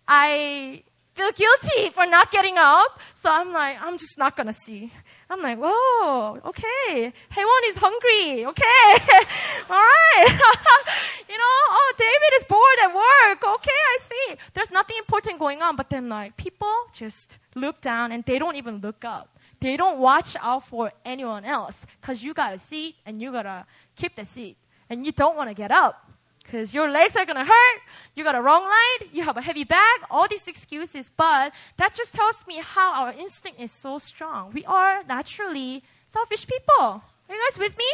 [0.06, 0.82] I
[1.18, 3.00] feel guilty for not getting up.
[3.14, 4.92] So I'm like, I'm just not gonna see.
[5.28, 7.12] I'm like, whoa, okay.
[7.34, 8.46] Haewon is hungry.
[8.46, 8.86] Okay.
[9.70, 10.28] All right.
[11.30, 13.56] you know, oh, David is bored at work.
[13.56, 14.36] Okay, I see.
[14.54, 15.76] There's nothing important going on.
[15.76, 19.28] But then like people just look down and they don't even look up.
[19.60, 23.66] They don't watch out for anyone else because you got a seat and you gotta
[23.96, 24.56] keep the seat
[24.88, 26.07] and you don't want to get up
[26.50, 27.80] because your legs are gonna hurt,
[28.14, 31.10] you got a wrong line, you have a heavy bag, all these excuses.
[31.14, 34.52] But that just tells me how our instinct is so strong.
[34.54, 37.02] We are naturally selfish people.
[37.28, 37.90] Are you guys with me?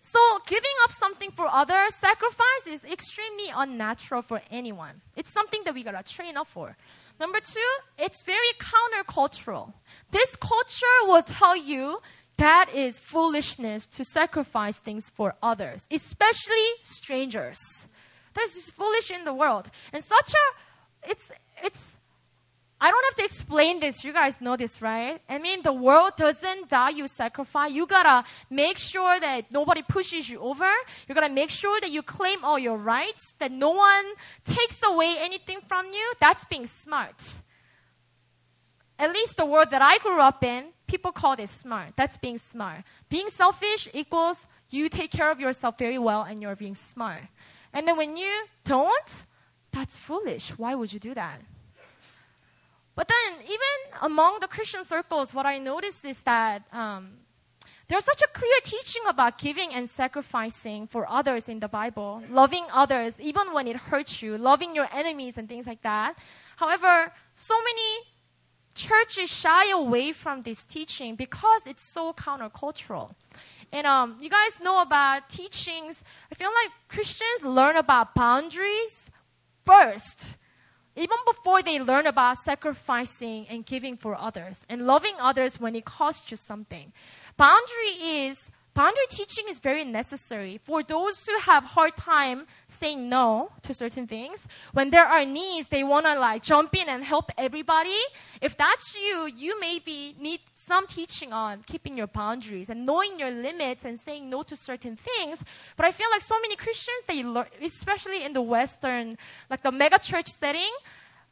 [0.00, 5.02] So giving up something for others, sacrifice is extremely unnatural for anyone.
[5.14, 6.74] It's something that we gotta train up for.
[7.20, 9.74] Number two, it's very countercultural.
[10.10, 12.00] This culture will tell you
[12.38, 17.58] that is foolishness to sacrifice things for others, especially strangers.
[18.34, 19.68] There's this foolish in the world.
[19.92, 21.24] And such a, it's,
[21.64, 21.80] it's,
[22.80, 24.04] I don't have to explain this.
[24.04, 25.20] You guys know this, right?
[25.28, 27.72] I mean, the world doesn't value sacrifice.
[27.72, 30.70] You gotta make sure that nobody pushes you over.
[31.08, 34.04] You gotta make sure that you claim all your rights, that no one
[34.44, 36.12] takes away anything from you.
[36.20, 37.20] That's being smart.
[38.96, 41.92] At least the world that I grew up in, people call this smart.
[41.96, 42.82] That's being smart.
[43.08, 47.22] Being selfish equals you take care of yourself very well and you're being smart.
[47.72, 49.10] And then when you don't,
[49.72, 50.50] that's foolish.
[50.56, 51.40] Why would you do that?
[52.94, 57.10] But then, even among the Christian circles, what I notice is that um,
[57.86, 62.66] there's such a clear teaching about giving and sacrificing for others in the Bible, loving
[62.72, 66.18] others even when it hurts you, loving your enemies and things like that.
[66.56, 68.04] However, so many
[68.78, 73.10] churches shy away from this teaching because it's so countercultural.
[73.72, 76.02] And um, you guys know about teachings.
[76.32, 79.10] I feel like Christians learn about boundaries
[79.66, 80.36] first,
[80.96, 85.84] even before they learn about sacrificing and giving for others and loving others when it
[85.84, 86.92] costs you something.
[87.36, 87.94] Boundary
[88.26, 93.74] is boundary teaching is very necessary for those who have hard time saying no to
[93.74, 94.38] certain things.
[94.72, 97.98] When there are needs, they want to like jump in and help everybody.
[98.40, 103.32] If that's you, you maybe need some teaching on keeping your boundaries and knowing your
[103.32, 105.40] limits and saying no to certain things.
[105.76, 109.18] But I feel like so many Christians, they learn, especially in the Western,
[109.50, 110.70] like the mega church setting,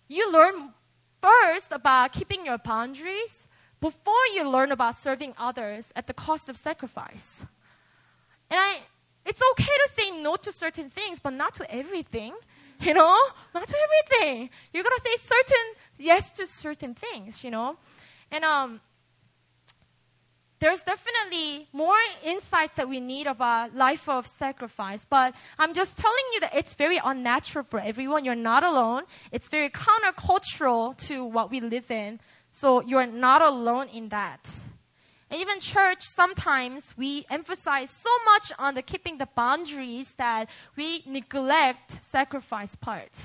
[0.09, 0.75] you learn
[1.23, 3.46] first about keeping your boundaries
[3.91, 7.29] before you learn about serving others at the cost of sacrifice.
[8.51, 8.71] And I,
[9.25, 12.33] it's okay to say no to certain things, but not to everything.
[12.79, 13.17] You know?
[13.55, 14.51] Not to everything.
[14.73, 15.67] You're gonna say certain
[15.99, 17.79] yes to certain things, you know?
[18.31, 18.81] And um
[20.59, 26.27] there's definitely more insights that we need about life of sacrifice, but I'm just telling
[26.33, 28.25] you that it's very unnatural for everyone.
[28.25, 29.03] You're not alone.
[29.33, 32.21] It's very countercultural to what we live in.
[32.57, 34.41] So you're not alone in that.
[35.29, 41.03] And even church, sometimes we emphasize so much on the keeping the boundaries that we
[41.05, 43.21] neglect sacrifice parts.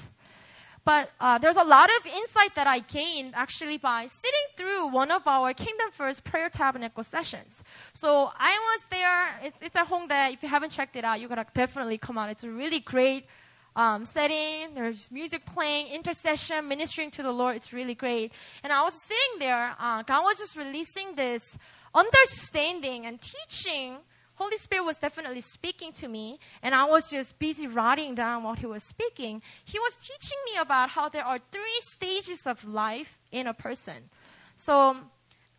[0.83, 5.11] But uh, there's a lot of insight that I gained actually by sitting through one
[5.11, 7.63] of our Kingdom First Prayer Tabernacle sessions.
[7.93, 9.47] So I was there.
[9.47, 10.33] It's, it's at Hongdae.
[10.33, 12.29] If you haven't checked it out, you gotta definitely come out.
[12.29, 13.27] It's a really great
[13.75, 14.73] um, setting.
[14.73, 17.55] There's music playing, intercession, ministering to the Lord.
[17.55, 18.31] It's really great.
[18.63, 19.75] And I was sitting there.
[19.79, 21.57] Uh, God was just releasing this
[21.93, 23.97] understanding and teaching,
[24.35, 28.57] Holy Spirit was definitely speaking to me, and I was just busy writing down what
[28.57, 29.41] He was speaking.
[29.65, 34.09] He was teaching me about how there are three stages of life in a person.
[34.55, 34.97] So,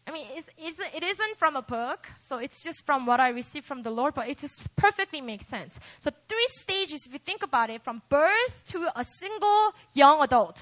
[0.07, 3.29] I mean, it's, it's, it isn't from a book, so it's just from what I
[3.29, 5.75] received from the Lord, but it just perfectly makes sense.
[6.01, 10.61] So, three stages, if you think about it, from birth to a single young adult,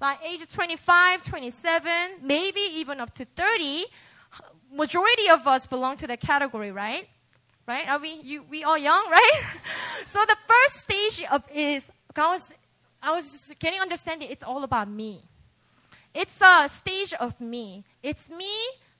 [0.00, 1.90] like age 25, 27,
[2.22, 3.86] maybe even up to 30,
[4.72, 7.08] majority of us belong to that category, right?
[7.66, 7.88] Right?
[7.88, 9.42] Are we, you, we all young, right?
[10.06, 12.52] so, the first stage of is, I was,
[13.02, 15.24] I was just getting understanding, it's all about me.
[16.18, 17.84] It's a stage of me.
[18.02, 18.52] It's me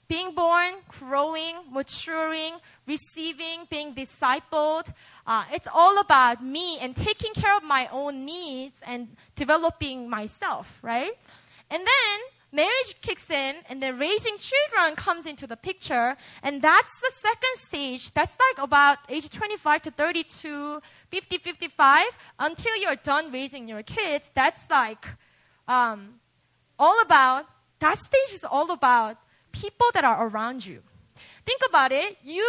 [0.07, 2.53] being born, growing, maturing,
[2.87, 4.87] receiving, being discipled.
[5.27, 10.79] Uh, it's all about me and taking care of my own needs and developing myself,
[10.81, 11.11] right?
[11.71, 12.17] And then
[12.53, 17.55] marriage kicks in and then raising children comes into the picture and that's the second
[17.57, 22.07] stage that's like about age 25 to 32 50 55
[22.39, 25.05] until you're done raising your kids that's like
[25.69, 26.15] um,
[26.79, 27.47] all about,
[27.81, 29.19] that stage is all about
[29.53, 30.83] people that are around you.
[31.45, 32.17] Think about it.
[32.23, 32.47] You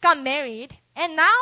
[0.00, 1.34] got married and now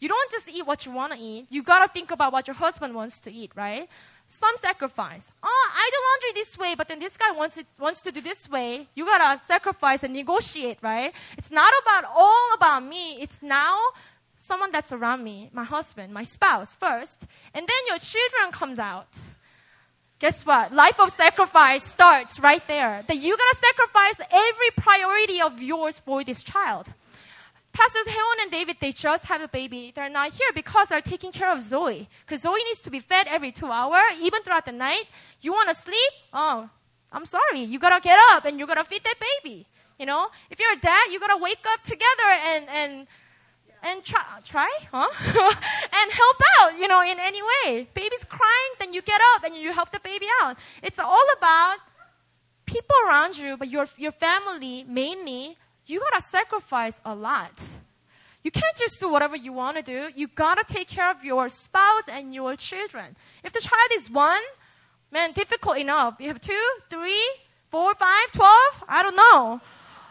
[0.00, 1.46] you don't just eat what you want to eat.
[1.50, 3.88] You gotta think about what your husband wants to eat, right?
[4.26, 5.26] Some sacrifice.
[5.42, 8.20] Oh, I do laundry this way, but then this guy wants it, wants to do
[8.20, 8.88] this way.
[8.94, 11.12] You gotta sacrifice and negotiate, right?
[11.36, 13.20] It's not about all about me.
[13.20, 13.76] It's now
[14.38, 17.20] someone that's around me, my husband, my spouse first,
[17.52, 19.08] and then your children comes out
[20.20, 20.72] guess what?
[20.72, 23.02] Life of sacrifice starts right there.
[23.08, 26.92] That you're gonna sacrifice every priority of yours for this child.
[27.72, 29.92] Pastors Helen and David, they just have a baby.
[29.94, 32.08] They're not here because they're taking care of Zoe.
[32.26, 35.04] Because Zoe needs to be fed every two hours, even throughout the night.
[35.40, 36.12] You wanna sleep?
[36.32, 36.68] Oh,
[37.12, 37.60] I'm sorry.
[37.60, 39.66] You gotta get up and you gotta feed that baby.
[39.98, 40.28] You know?
[40.50, 43.06] If you're a dad, you gotta wake up together and, and
[43.82, 45.08] and try, uh, try, huh?
[45.92, 47.88] and help out, you know, in any way.
[47.94, 50.56] Baby's crying, then you get up and you help the baby out.
[50.82, 51.78] It's all about
[52.66, 55.56] people around you, but your, your family mainly,
[55.86, 57.52] you gotta sacrifice a lot.
[58.42, 60.08] You can't just do whatever you want to do.
[60.14, 63.16] You gotta take care of your spouse and your children.
[63.44, 64.42] If the child is one,
[65.10, 66.16] man, difficult enough.
[66.20, 67.28] You have two, three,
[67.70, 69.60] four, five, twelve, I don't know.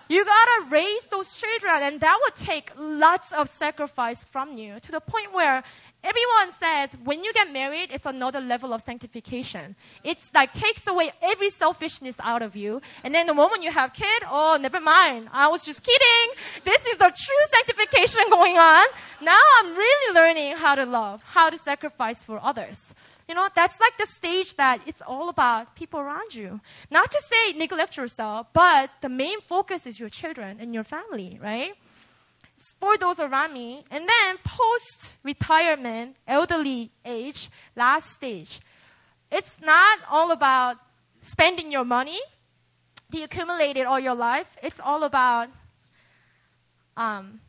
[0.09, 4.91] You gotta raise those children and that would take lots of sacrifice from you to
[4.91, 5.61] the point where
[6.03, 9.75] everyone says when you get married, it's another level of sanctification.
[10.03, 12.81] It's like takes away every selfishness out of you.
[13.03, 15.29] And then the moment you have kid, oh, never mind.
[15.31, 16.35] I was just kidding.
[16.65, 18.87] This is the true sanctification going on.
[19.21, 22.95] Now I'm really learning how to love, how to sacrifice for others.
[23.29, 26.59] You know, that's like the stage that it's all about people around you.
[26.89, 31.37] Not to say neglect yourself, but the main focus is your children and your family,
[31.39, 31.73] right?
[32.79, 33.85] For those around me.
[33.91, 38.61] And then post retirement, elderly age, last stage.
[39.31, 40.77] It's not all about
[41.21, 42.19] spending your money,
[43.11, 44.47] the accumulated all your life.
[44.63, 45.49] It's all about
[46.97, 47.41] um,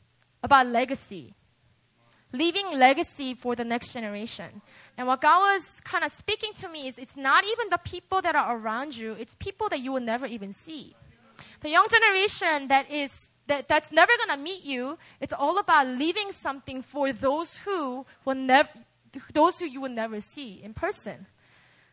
[0.42, 1.32] about legacy,
[2.32, 4.62] leaving legacy for the next generation.
[4.96, 8.22] And what God was kind of speaking to me is it's not even the people
[8.22, 10.94] that are around you, it's people that you will never even see.
[11.60, 16.30] The young generation that is that, that's never gonna meet you, it's all about leaving
[16.30, 18.68] something for those who will never
[19.32, 21.26] those who you will never see in person.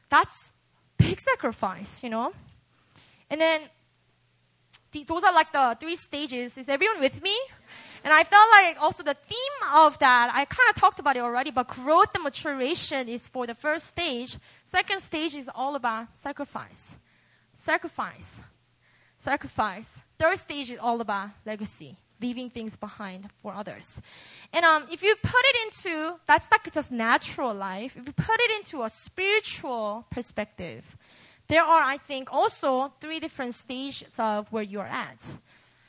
[0.10, 0.52] That's
[0.98, 2.32] big sacrifice, you know?
[3.30, 3.62] And then
[4.92, 6.58] the, those are like the three stages.
[6.58, 7.36] Is everyone with me?
[8.04, 11.22] And I felt like also the theme of that, I kind of talked about it
[11.22, 14.38] already, but growth and maturation is for the first stage.
[14.72, 16.96] Second stage is all about sacrifice.
[17.66, 18.28] Sacrifice.
[19.20, 19.88] Sacrifice.
[20.18, 24.00] Third stage is all about legacy, leaving things behind for others.
[24.54, 27.96] And um, if you put it into, that's like just natural life.
[27.98, 30.84] If you put it into a spiritual perspective,
[31.48, 35.20] there are, I think, also three different stages of where you're at.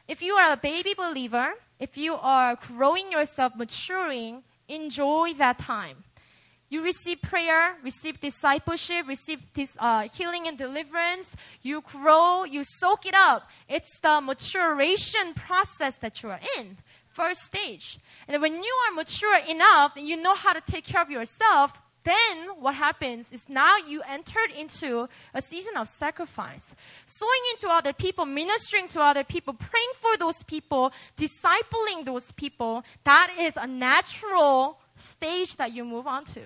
[0.08, 6.02] If you are a baby believer, if you are growing yourself, maturing, enjoy that time.
[6.70, 11.28] You receive prayer, receive discipleship, receive this, uh, healing and deliverance.
[11.62, 13.48] You grow, you soak it up.
[13.68, 16.78] It's the maturation process that you are in.
[17.08, 17.98] First stage.
[18.28, 21.72] And when you are mature enough and you know how to take care of yourself,
[22.08, 26.64] then what happens is now you entered into a season of sacrifice.
[27.06, 32.82] Sowing into other people, ministering to other people, praying for those people, discipling those people.
[33.04, 36.42] That is a natural stage that you move on to.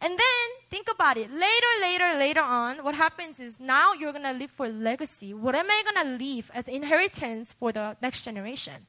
[0.00, 1.28] And then think about it.
[1.30, 5.34] Later, later, later on, what happens is now you're gonna live for legacy.
[5.34, 8.86] What am I gonna leave as inheritance for the next generation?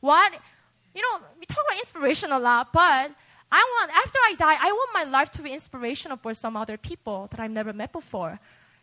[0.00, 0.32] What,
[0.94, 3.12] you know, we talk about inspiration a lot, but
[3.50, 6.76] I want, after I die, I want my life to be inspirational for some other
[6.76, 8.38] people that I've never met before.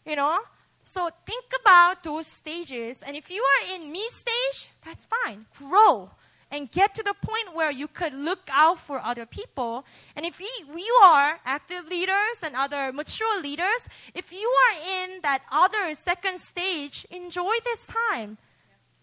[0.05, 0.39] You know?
[0.83, 3.01] So think about those stages.
[3.01, 5.45] And if you are in me stage, that's fine.
[5.57, 6.09] Grow
[6.51, 9.85] and get to the point where you could look out for other people.
[10.15, 13.81] And if we, are active leaders and other mature leaders,
[14.13, 18.37] if you are in that other second stage, enjoy this time.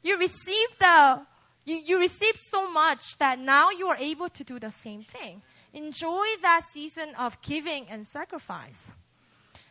[0.02, 1.22] You receive the,
[1.64, 5.42] you, you receive so much that now you are able to do the same thing.
[5.74, 8.90] Enjoy that season of giving and sacrifice.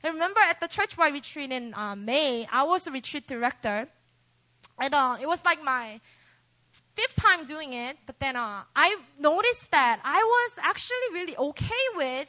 [0.03, 3.87] And remember at the church-wide retreat in uh, May, I was the retreat director.
[4.79, 6.01] And uh, it was like my
[6.95, 11.85] fifth time doing it, but then uh, I noticed that I was actually really okay
[11.95, 12.27] with,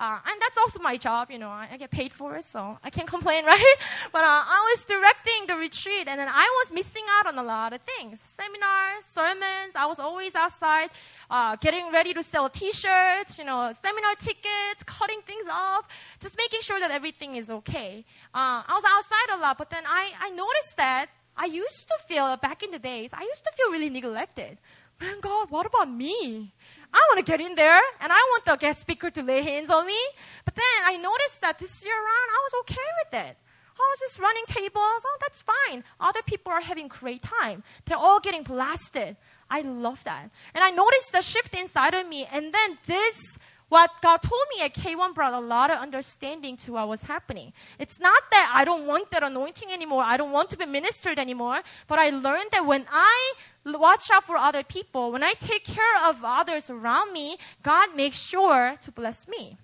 [0.00, 2.78] uh, and that's also my job, you know, I, I, get paid for it, so
[2.82, 3.76] I can't complain, right?
[4.10, 7.42] but uh, I was directing the retreat, and then I was missing out on a
[7.42, 8.18] lot of things.
[8.34, 10.88] Seminars, sermons, I was always outside
[11.30, 15.86] uh, getting ready to sell t-shirts, you know, seminar tickets, cutting things off,
[16.18, 18.02] just making sure that everything is okay.
[18.34, 21.98] Uh, I was outside a lot, but then I, I noticed that I used to
[22.08, 24.56] feel back in the days, I used to feel really neglected.
[25.00, 26.52] Man, God, what about me?
[26.92, 29.70] I want to get in there and I want the guest speaker to lay hands
[29.70, 29.98] on me.
[30.44, 33.36] But then I noticed that this year around, I was okay with it.
[33.80, 34.74] I was just running tables.
[34.76, 35.84] Oh, that's fine.
[36.00, 37.62] Other people are having great time.
[37.86, 39.16] They're all getting blasted.
[39.48, 40.30] I love that.
[40.54, 42.28] And I noticed the shift inside of me.
[42.30, 43.38] And then this
[43.70, 47.52] what God told me at K1 brought a lot of understanding to what was happening.
[47.78, 50.02] It's not that I don't want that anointing anymore.
[50.02, 51.60] I don't want to be ministered anymore.
[51.86, 53.32] But I learned that when I
[53.64, 58.16] watch out for other people, when I take care of others around me, God makes
[58.16, 59.56] sure to bless me.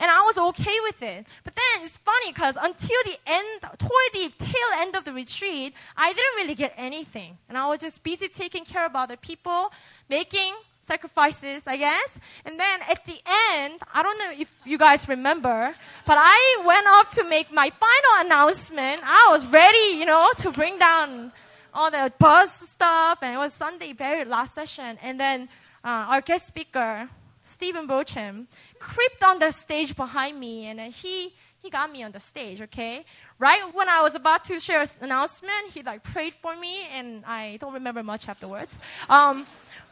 [0.00, 1.24] And I was okay with it.
[1.44, 5.72] But then it's funny because until the end, toward the tail end of the retreat,
[5.96, 7.38] I didn't really get anything.
[7.48, 9.72] And I was just busy taking care of other people,
[10.08, 10.52] making
[10.86, 12.18] sacrifices, I guess.
[12.44, 13.18] And then at the
[13.52, 15.74] end, I don't know if you guys remember,
[16.06, 19.00] but I went up to make my final announcement.
[19.04, 21.32] I was ready, you know, to bring down
[21.74, 24.98] all the buzz stuff, and it was Sunday, very last session.
[25.02, 25.48] And then
[25.84, 27.08] uh, our guest speaker,
[27.44, 28.46] Stephen Bochum,
[28.78, 32.62] creeped on the stage behind me, and he he got me on the stage.
[32.62, 33.04] Okay,
[33.38, 37.24] right when I was about to share an announcement, he like prayed for me, and
[37.24, 38.72] I don't remember much afterwards.
[39.08, 39.46] Um,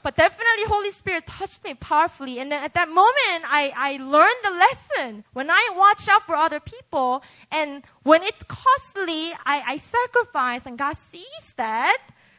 [0.05, 2.39] but definitely Holy Spirit touched me powerfully.
[2.39, 5.25] And then at that moment, I, I learned the lesson.
[5.33, 10.77] When I watch out for other people and when it's costly, I, I sacrifice and
[10.77, 11.97] God sees that.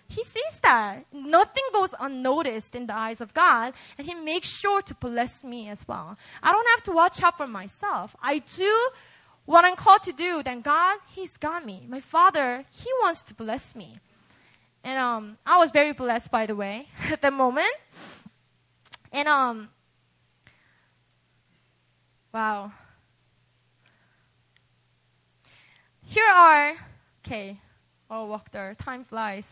[0.08, 1.06] He sees that.
[1.12, 5.68] Nothing goes unnoticed in the eyes of God, and He makes sure to bless me
[5.68, 6.16] as well.
[6.44, 8.16] I don't have to watch out for myself.
[8.22, 8.90] I do
[9.46, 11.88] what I'm called to do, then God, He's got me.
[11.90, 13.98] My Father, He wants to bless me.
[14.86, 17.74] And um, I was very blessed, by the way, at the moment.
[19.12, 19.70] And um,
[22.32, 22.72] wow.
[26.04, 26.74] Here are
[27.26, 27.60] okay.
[28.12, 28.76] Oh, walk there.
[28.76, 29.46] Time flies.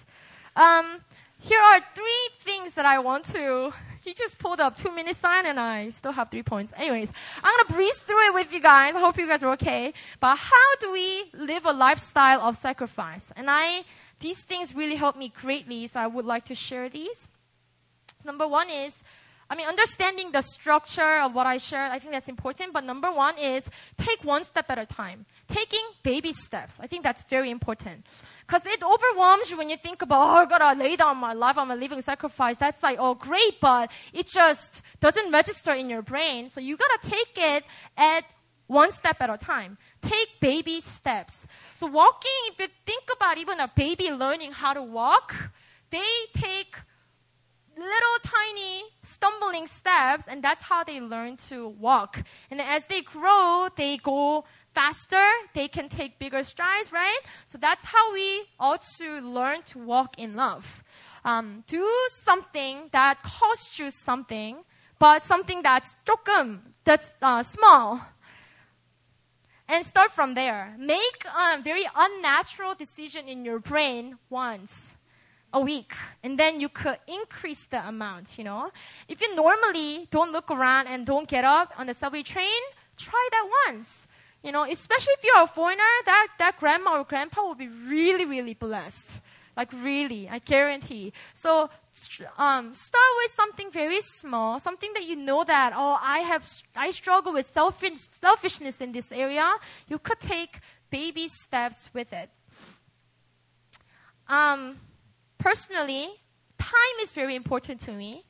[0.55, 1.01] Um,
[1.39, 3.73] here are three things that I want to.
[4.03, 6.73] He just pulled up two minute sign and I still have three points.
[6.75, 7.07] Anyways,
[7.41, 8.95] I'm gonna breeze through it with you guys.
[8.95, 9.93] I hope you guys are okay.
[10.19, 13.23] But how do we live a lifestyle of sacrifice?
[13.37, 13.85] And I
[14.23, 17.27] these things really helped me greatly, so I would like to share these.
[18.25, 18.93] Number one is,
[19.49, 22.71] I mean, understanding the structure of what I shared, I think that's important.
[22.71, 23.65] But number one is
[23.97, 25.25] take one step at a time.
[25.49, 26.75] Taking baby steps.
[26.79, 28.05] I think that's very important.
[28.47, 31.57] Because it overwhelms you when you think about, oh, I gotta lay down my life,
[31.57, 32.55] I'm a living sacrifice.
[32.57, 36.49] That's like, oh, great, but it just doesn't register in your brain.
[36.49, 37.63] So you gotta take it
[37.97, 38.23] at
[38.67, 39.77] one step at a time.
[40.01, 41.45] Take baby steps.
[41.75, 45.33] So walking, if you think about even a baby learning how to walk,
[45.89, 46.75] they take
[47.75, 52.21] little tiny stumbling steps and that's how they learn to walk.
[52.51, 57.19] And as they grow, they go faster, they can take bigger strides, right?
[57.47, 60.83] So that's how we ought to learn to walk in love.
[61.25, 61.87] Um, do
[62.23, 64.57] something that costs you something,
[64.99, 68.01] but something that's 조금, that's uh, small
[69.67, 70.75] and start from there.
[70.77, 74.97] Make a very unnatural decision in your brain once
[75.53, 75.93] a week
[76.23, 78.71] and then you could increase the amount you know
[79.07, 82.61] if you normally don't look around and don't get up on the subway train
[82.97, 84.07] try that once
[84.43, 88.25] you know especially if you're a foreigner that that grandma or grandpa will be really
[88.25, 89.19] really blessed
[89.55, 91.13] like really, I guarantee.
[91.33, 91.69] So
[92.37, 96.43] um, start with something very small, something that you know that oh I have
[96.75, 99.49] I struggle with selfish, selfishness in this area.
[99.87, 102.29] You could take baby steps with it.
[104.27, 104.77] Um,
[105.37, 106.07] personally,
[106.57, 108.25] time is very important to me.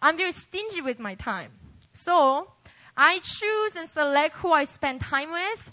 [0.00, 1.52] I'm very stingy with my time,
[1.92, 2.50] so
[2.96, 5.70] I choose and select who I spend time with.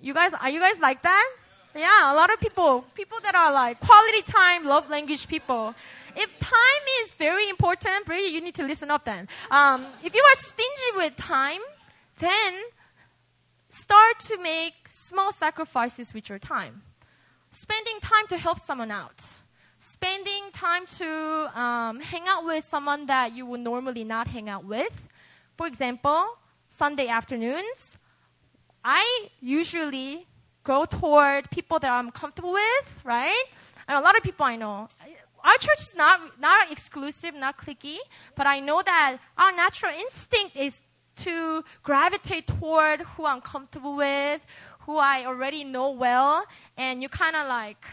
[0.00, 1.30] You guys, are you guys like that?
[1.76, 5.74] Yeah, a lot of people, people that are like quality time, love language people.
[6.14, 9.26] If time is very important, really, you need to listen up then.
[9.50, 11.60] Um, if you are stingy with time,
[12.20, 12.54] then
[13.70, 16.82] start to make small sacrifices with your time.
[17.50, 19.20] Spending time to help someone out.
[19.80, 24.64] Spending time to um, hang out with someone that you would normally not hang out
[24.64, 25.08] with.
[25.56, 26.24] For example,
[26.68, 27.98] Sunday afternoons,
[28.84, 30.26] I usually
[30.64, 33.44] go toward people that I'm comfortable with, right?
[33.86, 34.88] And a lot of people I know.
[35.44, 37.98] Our church is not, not exclusive, not cliquey,
[38.34, 40.80] but I know that our natural instinct is
[41.16, 44.40] to gravitate toward who I'm comfortable with,
[44.80, 46.44] who I already know well,
[46.76, 47.84] and you kind of like,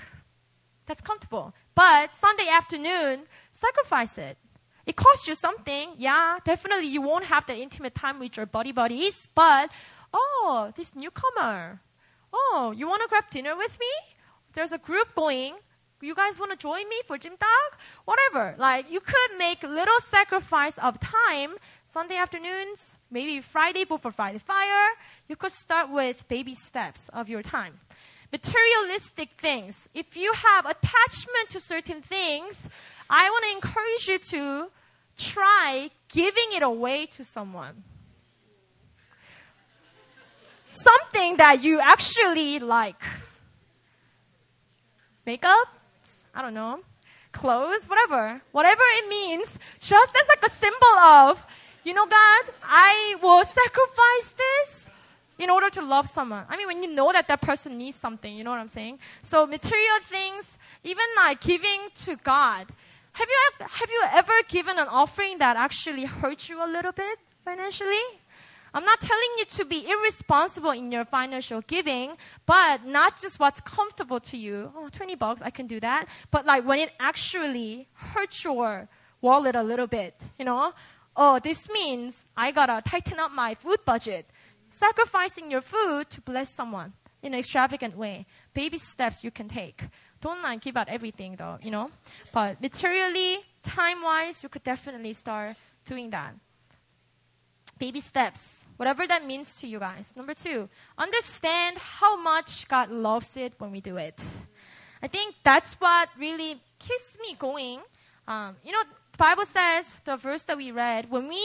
[0.85, 1.53] that's comfortable.
[1.75, 4.37] But Sunday afternoon, sacrifice it.
[4.85, 5.91] It costs you something.
[5.97, 9.69] Yeah, definitely you won't have the intimate time with your buddy buddies, but
[10.13, 11.81] oh, this newcomer.
[12.33, 14.15] Oh, you want to grab dinner with me?
[14.53, 15.55] There's a group going.
[16.01, 17.71] You guys want to join me for jjimdak?
[18.05, 18.55] Whatever.
[18.57, 21.51] Like, you could make little sacrifice of time.
[21.89, 24.89] Sunday afternoons, maybe Friday before Friday fire.
[25.27, 27.79] You could start with baby steps of your time.
[28.31, 29.87] Materialistic things.
[29.93, 32.57] If you have attachment to certain things,
[33.09, 34.71] I want to encourage you to
[35.17, 37.83] try giving it away to someone
[40.71, 43.01] something that you actually like.
[45.25, 45.67] Makeup?
[46.33, 46.79] I don't know.
[47.31, 47.87] Clothes?
[47.87, 48.41] Whatever.
[48.51, 49.47] Whatever it means,
[49.79, 51.43] just as like a symbol of,
[51.83, 54.85] you know, God, I will sacrifice this
[55.39, 56.45] in order to love someone.
[56.49, 58.99] I mean, when you know that that person needs something, you know what I'm saying?
[59.23, 60.45] So material things,
[60.83, 62.67] even like giving to God.
[63.13, 67.19] Have you, have you ever given an offering that actually hurt you a little bit
[67.43, 68.20] financially?
[68.73, 72.15] I'm not telling you to be irresponsible in your financial giving,
[72.45, 74.71] but not just what's comfortable to you.
[74.75, 76.07] Oh, 20 bucks, I can do that.
[76.31, 78.87] But like when it actually hurts your
[79.19, 80.71] wallet a little bit, you know?
[81.17, 84.25] Oh, this means I gotta tighten up my food budget.
[84.69, 88.25] Sacrificing your food to bless someone in an extravagant way.
[88.53, 89.83] Baby steps you can take.
[90.21, 91.89] Don't like give out everything though, you know?
[92.31, 96.35] But materially, time wise, you could definitely start doing that.
[97.77, 100.11] Baby steps Whatever that means to you guys.
[100.15, 100.67] Number two,
[100.97, 104.19] understand how much God loves it when we do it.
[105.03, 107.81] I think that's what really keeps me going.
[108.27, 111.43] Um, you know, the Bible says the verse that we read when we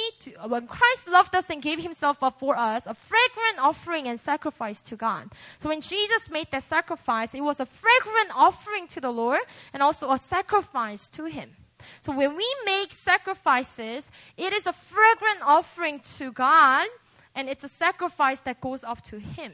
[0.48, 4.80] when Christ loved us and gave Himself up for us, a fragrant offering and sacrifice
[4.88, 5.28] to God.
[5.58, 9.42] So when Jesus made that sacrifice, it was a fragrant offering to the Lord
[9.74, 11.50] and also a sacrifice to Him.
[12.00, 14.04] So when we make sacrifices,
[14.38, 16.86] it is a fragrant offering to God
[17.36, 19.52] and it's a sacrifice that goes up to Him.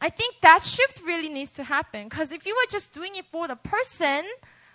[0.00, 3.24] I think that shift really needs to happen because if you were just doing it
[3.26, 4.24] for the person,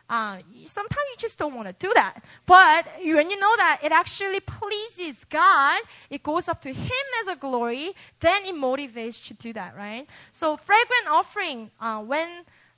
[0.09, 2.23] uh, sometimes you just don't want to do that.
[2.45, 7.27] But when you know that it actually pleases God, it goes up to Him as
[7.27, 10.07] a glory, then it motivates you to do that, right?
[10.31, 12.27] So fragrant offering, uh, when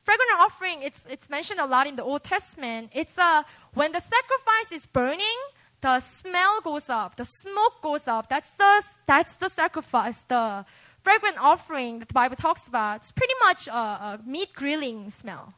[0.03, 2.89] fragrant offering, it's, it's mentioned a lot in the Old Testament.
[2.93, 3.43] It's uh,
[3.75, 5.37] when the sacrifice is burning,
[5.81, 8.27] the smell goes up, the smoke goes up.
[8.29, 10.65] That's the, that's the sacrifice, the
[11.03, 12.97] fragrant offering that the Bible talks about.
[12.97, 15.53] It's pretty much a, a meat grilling smell.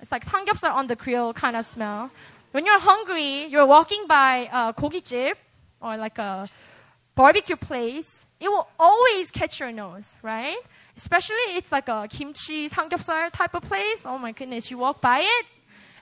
[0.00, 2.10] It's like 삼겹살 on the grill kind of smell.
[2.50, 5.38] When you're hungry, you're walking by a kogi chip
[5.80, 6.48] or like a
[7.14, 8.10] barbecue place.
[8.40, 10.58] It will always catch your nose, right?
[10.96, 14.02] Especially it's like a kimchi 삼겹살 type of place.
[14.04, 15.46] Oh my goodness, you walk by it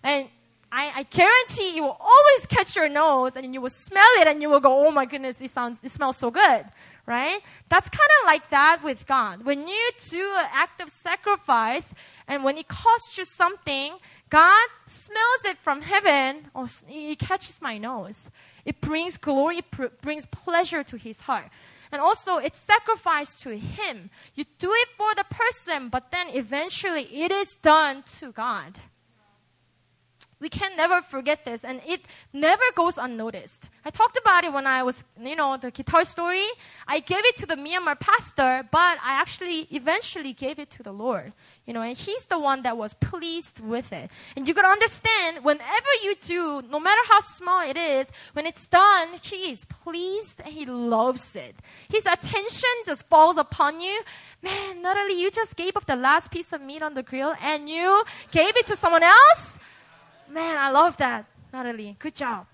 [0.03, 0.29] and
[0.73, 4.41] I, I guarantee you will always catch your nose and you will smell it and
[4.41, 6.65] you will go, oh my goodness, it sounds, it smells so good,
[7.07, 7.41] right?
[7.69, 9.45] That's kind of like that with God.
[9.45, 11.87] When you do an act of sacrifice
[12.29, 13.95] and when it costs you something,
[14.29, 16.47] God smells it from heaven.
[16.55, 18.19] or it catches my nose.
[18.65, 21.51] It brings glory, it pr- brings pleasure to his heart.
[21.91, 24.11] And also, it's sacrifice to him.
[24.37, 28.79] You do it for the person, but then eventually it is done to God
[30.41, 32.01] we can never forget this and it
[32.33, 33.69] never goes unnoticed.
[33.85, 36.47] I talked about it when I was, you know, the guitar story.
[36.89, 40.93] I gave it to the Myanmar pastor, but I actually eventually gave it to the
[40.93, 41.33] Lord.
[41.67, 44.11] You know, and he's the one that was pleased with it.
[44.35, 48.67] And you gotta understand, whenever you do, no matter how small it is, when it's
[48.67, 51.55] done, he is pleased and he loves it.
[51.89, 54.03] His attention just falls upon you.
[54.43, 57.69] Man, Natalie, you just gave up the last piece of meat on the grill and
[57.69, 59.59] you gave it to someone else?
[60.31, 61.97] Man, I love that, Natalie.
[61.99, 62.47] Good job.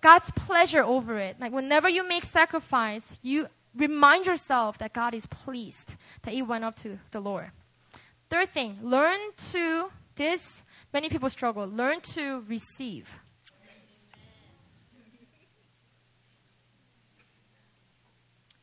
[0.00, 1.36] God's pleasure over it.
[1.38, 6.64] Like whenever you make sacrifice, you remind yourself that God is pleased that you went
[6.64, 7.50] up to the Lord.
[8.30, 9.18] Third thing, learn
[9.52, 13.10] to, this, many people struggle, learn to receive.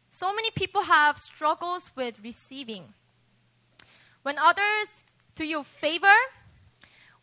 [0.10, 2.84] So many people have struggles with receiving.
[4.24, 4.90] When others
[5.36, 6.18] do you favor,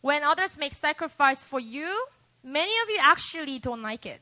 [0.01, 2.05] when others make sacrifice for you,
[2.43, 4.21] many of you actually don't like it.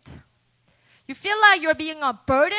[1.07, 2.57] You feel like you're being a burden.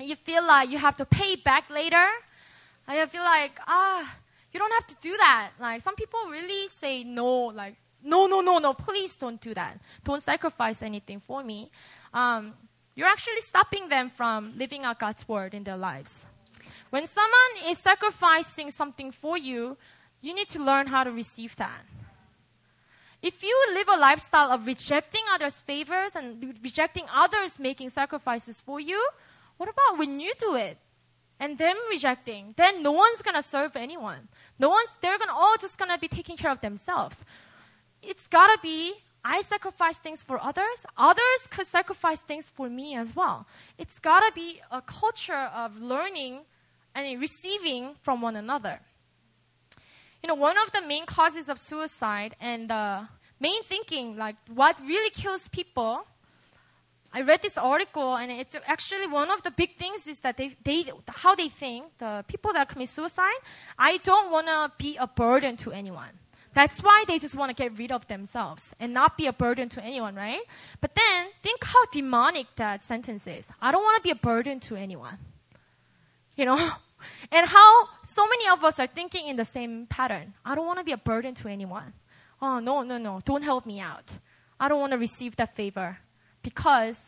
[0.00, 2.06] You feel like you have to pay back later.
[2.86, 4.16] I feel like, ah,
[4.52, 5.50] you don't have to do that.
[5.60, 9.78] Like, some people really say no, like, no, no, no, no, please don't do that.
[10.04, 11.70] Don't sacrifice anything for me.
[12.14, 12.54] Um,
[12.94, 16.12] you're actually stopping them from living out God's word in their lives.
[16.90, 19.76] When someone is sacrificing something for you,
[20.20, 21.82] you need to learn how to receive that.
[23.20, 28.78] If you live a lifestyle of rejecting others' favors and rejecting others making sacrifices for
[28.78, 29.00] you,
[29.56, 30.78] what about when you do it?
[31.40, 34.28] And them rejecting, then no one's gonna serve anyone.
[34.58, 37.24] No one's, they're gonna all just gonna be taking care of themselves.
[38.02, 38.94] It's gotta be
[39.24, 43.46] I sacrifice things for others, others could sacrifice things for me as well.
[43.76, 46.40] It's gotta be a culture of learning
[46.94, 48.80] and receiving from one another.
[50.22, 53.06] You know, one of the main causes of suicide and the
[53.40, 56.06] main thinking, like what really kills people,
[57.12, 60.56] I read this article and it's actually one of the big things is that they,
[60.64, 63.40] they how they think, the people that commit suicide,
[63.78, 66.10] I don't want to be a burden to anyone.
[66.54, 69.68] That's why they just want to get rid of themselves and not be a burden
[69.70, 70.40] to anyone, right?
[70.80, 73.44] But then think how demonic that sentence is.
[73.62, 75.18] I don't want to be a burden to anyone.
[76.36, 76.72] You know?
[77.30, 80.34] And how so many of us are thinking in the same pattern.
[80.44, 81.92] I don't want to be a burden to anyone.
[82.40, 83.20] Oh, no, no, no.
[83.24, 84.10] Don't help me out.
[84.60, 85.98] I don't want to receive that favor.
[86.42, 86.98] Because,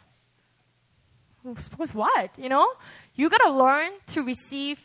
[1.45, 2.31] because what?
[2.37, 2.69] You know?
[3.15, 4.81] You gotta learn to receive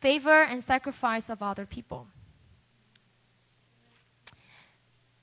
[0.00, 2.06] favor and sacrifice of other people.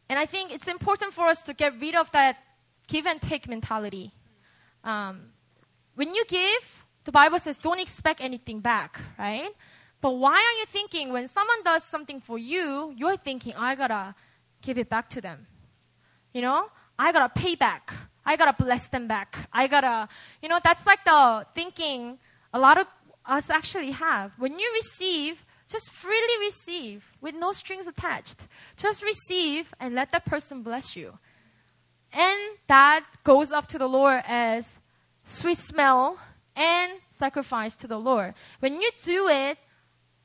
[0.09, 2.37] And I think it's important for us to get rid of that
[2.87, 4.13] give and take mentality.
[4.83, 5.31] Um,
[5.95, 9.51] when you give, the Bible says don't expect anything back, right?
[10.01, 14.13] But why are you thinking when someone does something for you, you're thinking, I gotta
[14.61, 15.47] give it back to them?
[16.33, 16.65] You know?
[16.99, 17.93] I gotta pay back.
[18.25, 19.37] I gotta bless them back.
[19.53, 20.09] I gotta,
[20.41, 22.17] you know, that's like the thinking
[22.53, 22.87] a lot of
[23.25, 24.33] us actually have.
[24.37, 28.47] When you receive, just freely receive with no strings attached.
[28.75, 31.17] Just receive and let that person bless you.
[32.11, 32.37] And
[32.67, 34.65] that goes up to the Lord as
[35.23, 36.19] sweet smell
[36.57, 38.33] and sacrifice to the Lord.
[38.59, 39.57] When you do it,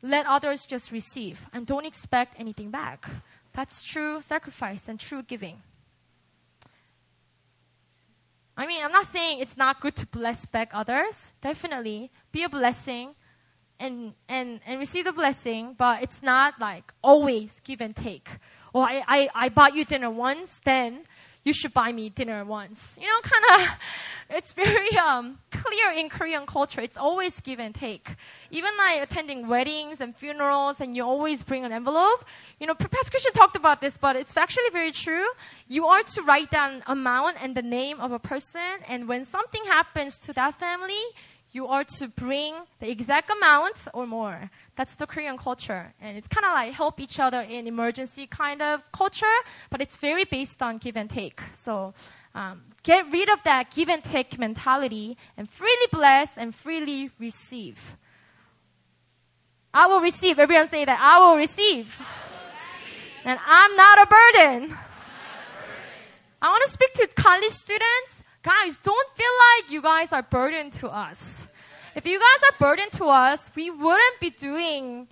[0.02, 3.08] let others just receive and don't expect anything back.
[3.52, 5.62] That's true sacrifice and true giving.
[8.56, 11.14] I mean, I'm not saying it's not good to bless back others.
[11.40, 13.14] Definitely be a blessing
[13.78, 18.28] and, and, and receive the blessing, but it's not like always give and take.
[18.74, 21.04] Oh, I, I, I bought you dinner once, then
[21.44, 22.96] you should buy me dinner once.
[23.00, 23.74] You know, kind of,
[24.36, 26.80] it's very um, clear in Korean culture.
[26.80, 28.08] It's always give and take.
[28.50, 32.24] Even like attending weddings and funerals, and you always bring an envelope.
[32.60, 35.26] You know, Pastor Christian talked about this, but it's actually very true.
[35.68, 39.64] You are to write down amount and the name of a person, and when something
[39.64, 41.02] happens to that family,
[41.52, 44.50] you are to bring the exact amount or more.
[44.76, 45.92] That's the Korean culture.
[46.00, 49.36] And it's kind of like help each other in emergency kind of culture,
[49.70, 51.40] but it's very based on give and take.
[51.52, 51.94] So,
[52.34, 57.78] um, get rid of that give and take mentality and freely bless and freely receive.
[59.74, 60.38] I will receive.
[60.38, 60.98] Everyone say that.
[61.00, 61.94] I will receive.
[61.98, 63.24] I will receive.
[63.24, 64.78] And I'm not a burden.
[66.40, 68.22] I want to speak to college students.
[68.42, 71.46] Guys, don't feel like you guys are burden to us.
[71.94, 75.08] If you guys are burdened to us, we wouldn't be doing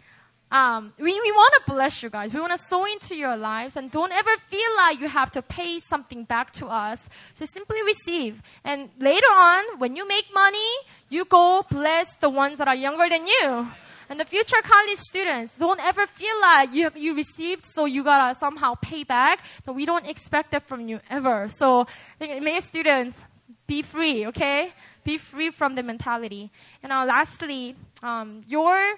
[0.53, 2.33] um, we, we want to bless you guys.
[2.33, 5.43] We want to sow into your lives and don't ever feel like you have to
[5.43, 7.09] pay something back to us.
[7.35, 8.43] So simply receive.
[8.65, 10.73] And later on, when you make money,
[11.09, 13.69] you go bless the ones that are younger than you.
[14.09, 18.37] And the future college students, don't ever feel like you, you received, so you gotta
[18.37, 19.45] somehow pay back.
[19.65, 21.49] But we don't expect that from you ever.
[21.49, 21.87] So,
[22.19, 23.17] may students,
[23.67, 24.73] be free, okay?
[25.05, 26.51] Be free from the mentality.
[26.83, 28.97] And uh, lastly, um, your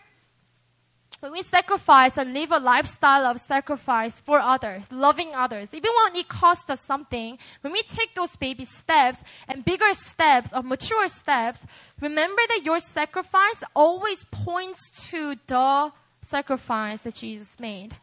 [1.23, 6.17] when we sacrifice and live a lifestyle of sacrifice for others, loving others, even when
[6.17, 11.07] it costs us something, when we take those baby steps and bigger steps or mature
[11.07, 11.65] steps,
[12.01, 14.81] remember that your sacrifice always points
[15.11, 15.93] to the
[16.23, 17.95] sacrifice that Jesus made.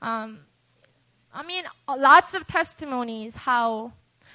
[0.00, 0.38] Um,
[1.34, 3.92] I mean, lots of testimonies how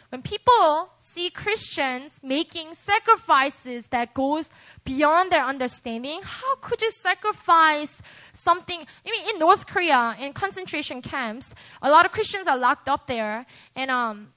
[0.09, 4.49] when people see Christians making sacrifices that goes
[4.85, 8.01] beyond their understanding, how could you sacrifice
[8.33, 8.79] something?
[8.79, 13.07] I mean, in North Korea, in concentration camps, a lot of Christians are locked up
[13.07, 14.27] there, and um,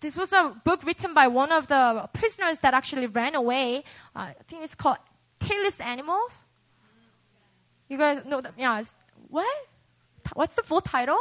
[0.00, 3.84] this was a book written by one of the prisoners that actually ran away.
[4.16, 4.98] Uh, I think it's called
[5.38, 6.32] Tailless Animals.
[7.88, 8.54] You guys know that?
[8.58, 8.82] Yeah.
[9.28, 9.46] What?
[10.34, 11.20] What's the full title?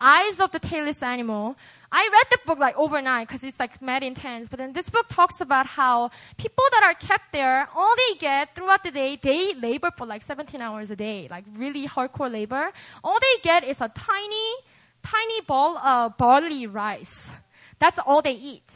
[0.00, 1.56] Eyes of the Tailless Animal.
[1.90, 4.48] I read the book like overnight because it's like mad intense.
[4.48, 8.54] But then this book talks about how people that are kept there, all they get
[8.54, 12.70] throughout the day, they labor for like 17 hours a day, like really hardcore labor.
[13.02, 14.54] All they get is a tiny,
[15.02, 17.30] tiny bowl of barley rice.
[17.78, 18.70] That's all they eat,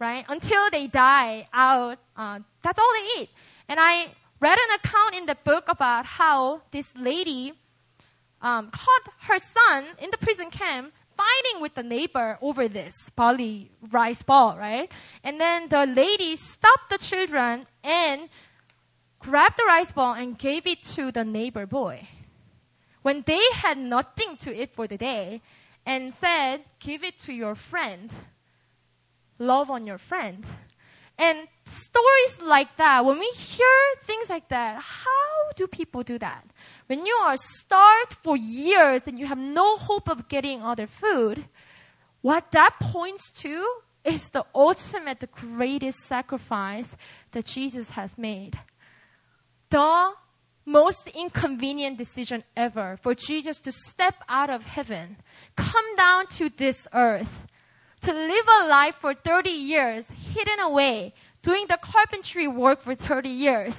[0.00, 0.24] right?
[0.28, 3.30] Until they die out, uh, that's all they eat.
[3.68, 4.08] And I
[4.40, 7.52] read an account in the book about how this lady
[8.42, 13.70] um, caught her son in the prison camp fighting with the neighbor over this barley
[13.90, 14.90] rice ball, right?
[15.24, 18.28] And then the lady stopped the children and
[19.18, 22.06] grabbed the rice ball and gave it to the neighbor boy.
[23.02, 25.40] When they had nothing to eat for the day
[25.84, 28.10] and said, give it to your friend.
[29.38, 30.44] Love on your friend.
[31.18, 33.66] And stories like that, when we hear
[34.04, 36.44] things like that, how do people do that?
[36.86, 41.46] When you are starved for years and you have no hope of getting other food,
[42.20, 43.66] what that points to
[44.04, 46.94] is the ultimate, the greatest sacrifice
[47.32, 48.58] that Jesus has made.
[49.70, 50.12] The
[50.64, 55.16] most inconvenient decision ever for Jesus to step out of heaven,
[55.56, 57.46] come down to this earth,
[58.02, 60.06] to live a life for 30 years
[60.36, 63.74] hidden away, doing the carpentry work for 30 years,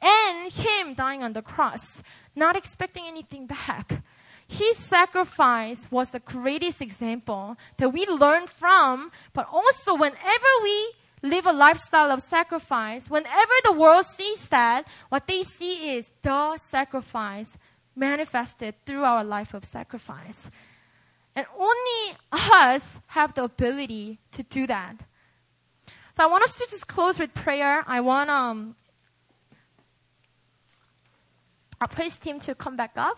[0.00, 2.02] and him dying on the cross,
[2.34, 4.02] not expecting anything back.
[4.48, 10.92] His sacrifice was the greatest example that we learn from, but also whenever we
[11.22, 16.56] live a lifestyle of sacrifice, whenever the world sees that, what they see is the
[16.56, 17.50] sacrifice
[17.94, 20.50] manifested through our life of sacrifice.
[21.36, 24.96] And only us have the ability to do that.
[26.20, 27.82] So I want us to just close with prayer.
[27.86, 28.76] I want um,
[31.80, 33.16] our praise team to come back up.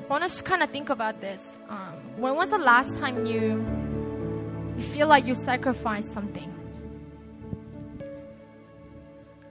[0.00, 1.57] I want us to kind of think about this.
[1.68, 3.64] Um, when was the last time you
[4.76, 6.52] you feel like you sacrificed something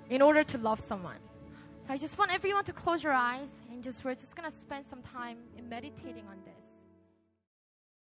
[0.09, 1.20] in order to love someone?
[1.86, 4.86] So I just want everyone to close your eyes and just we're just gonna spend
[4.89, 6.66] some time in meditating on this.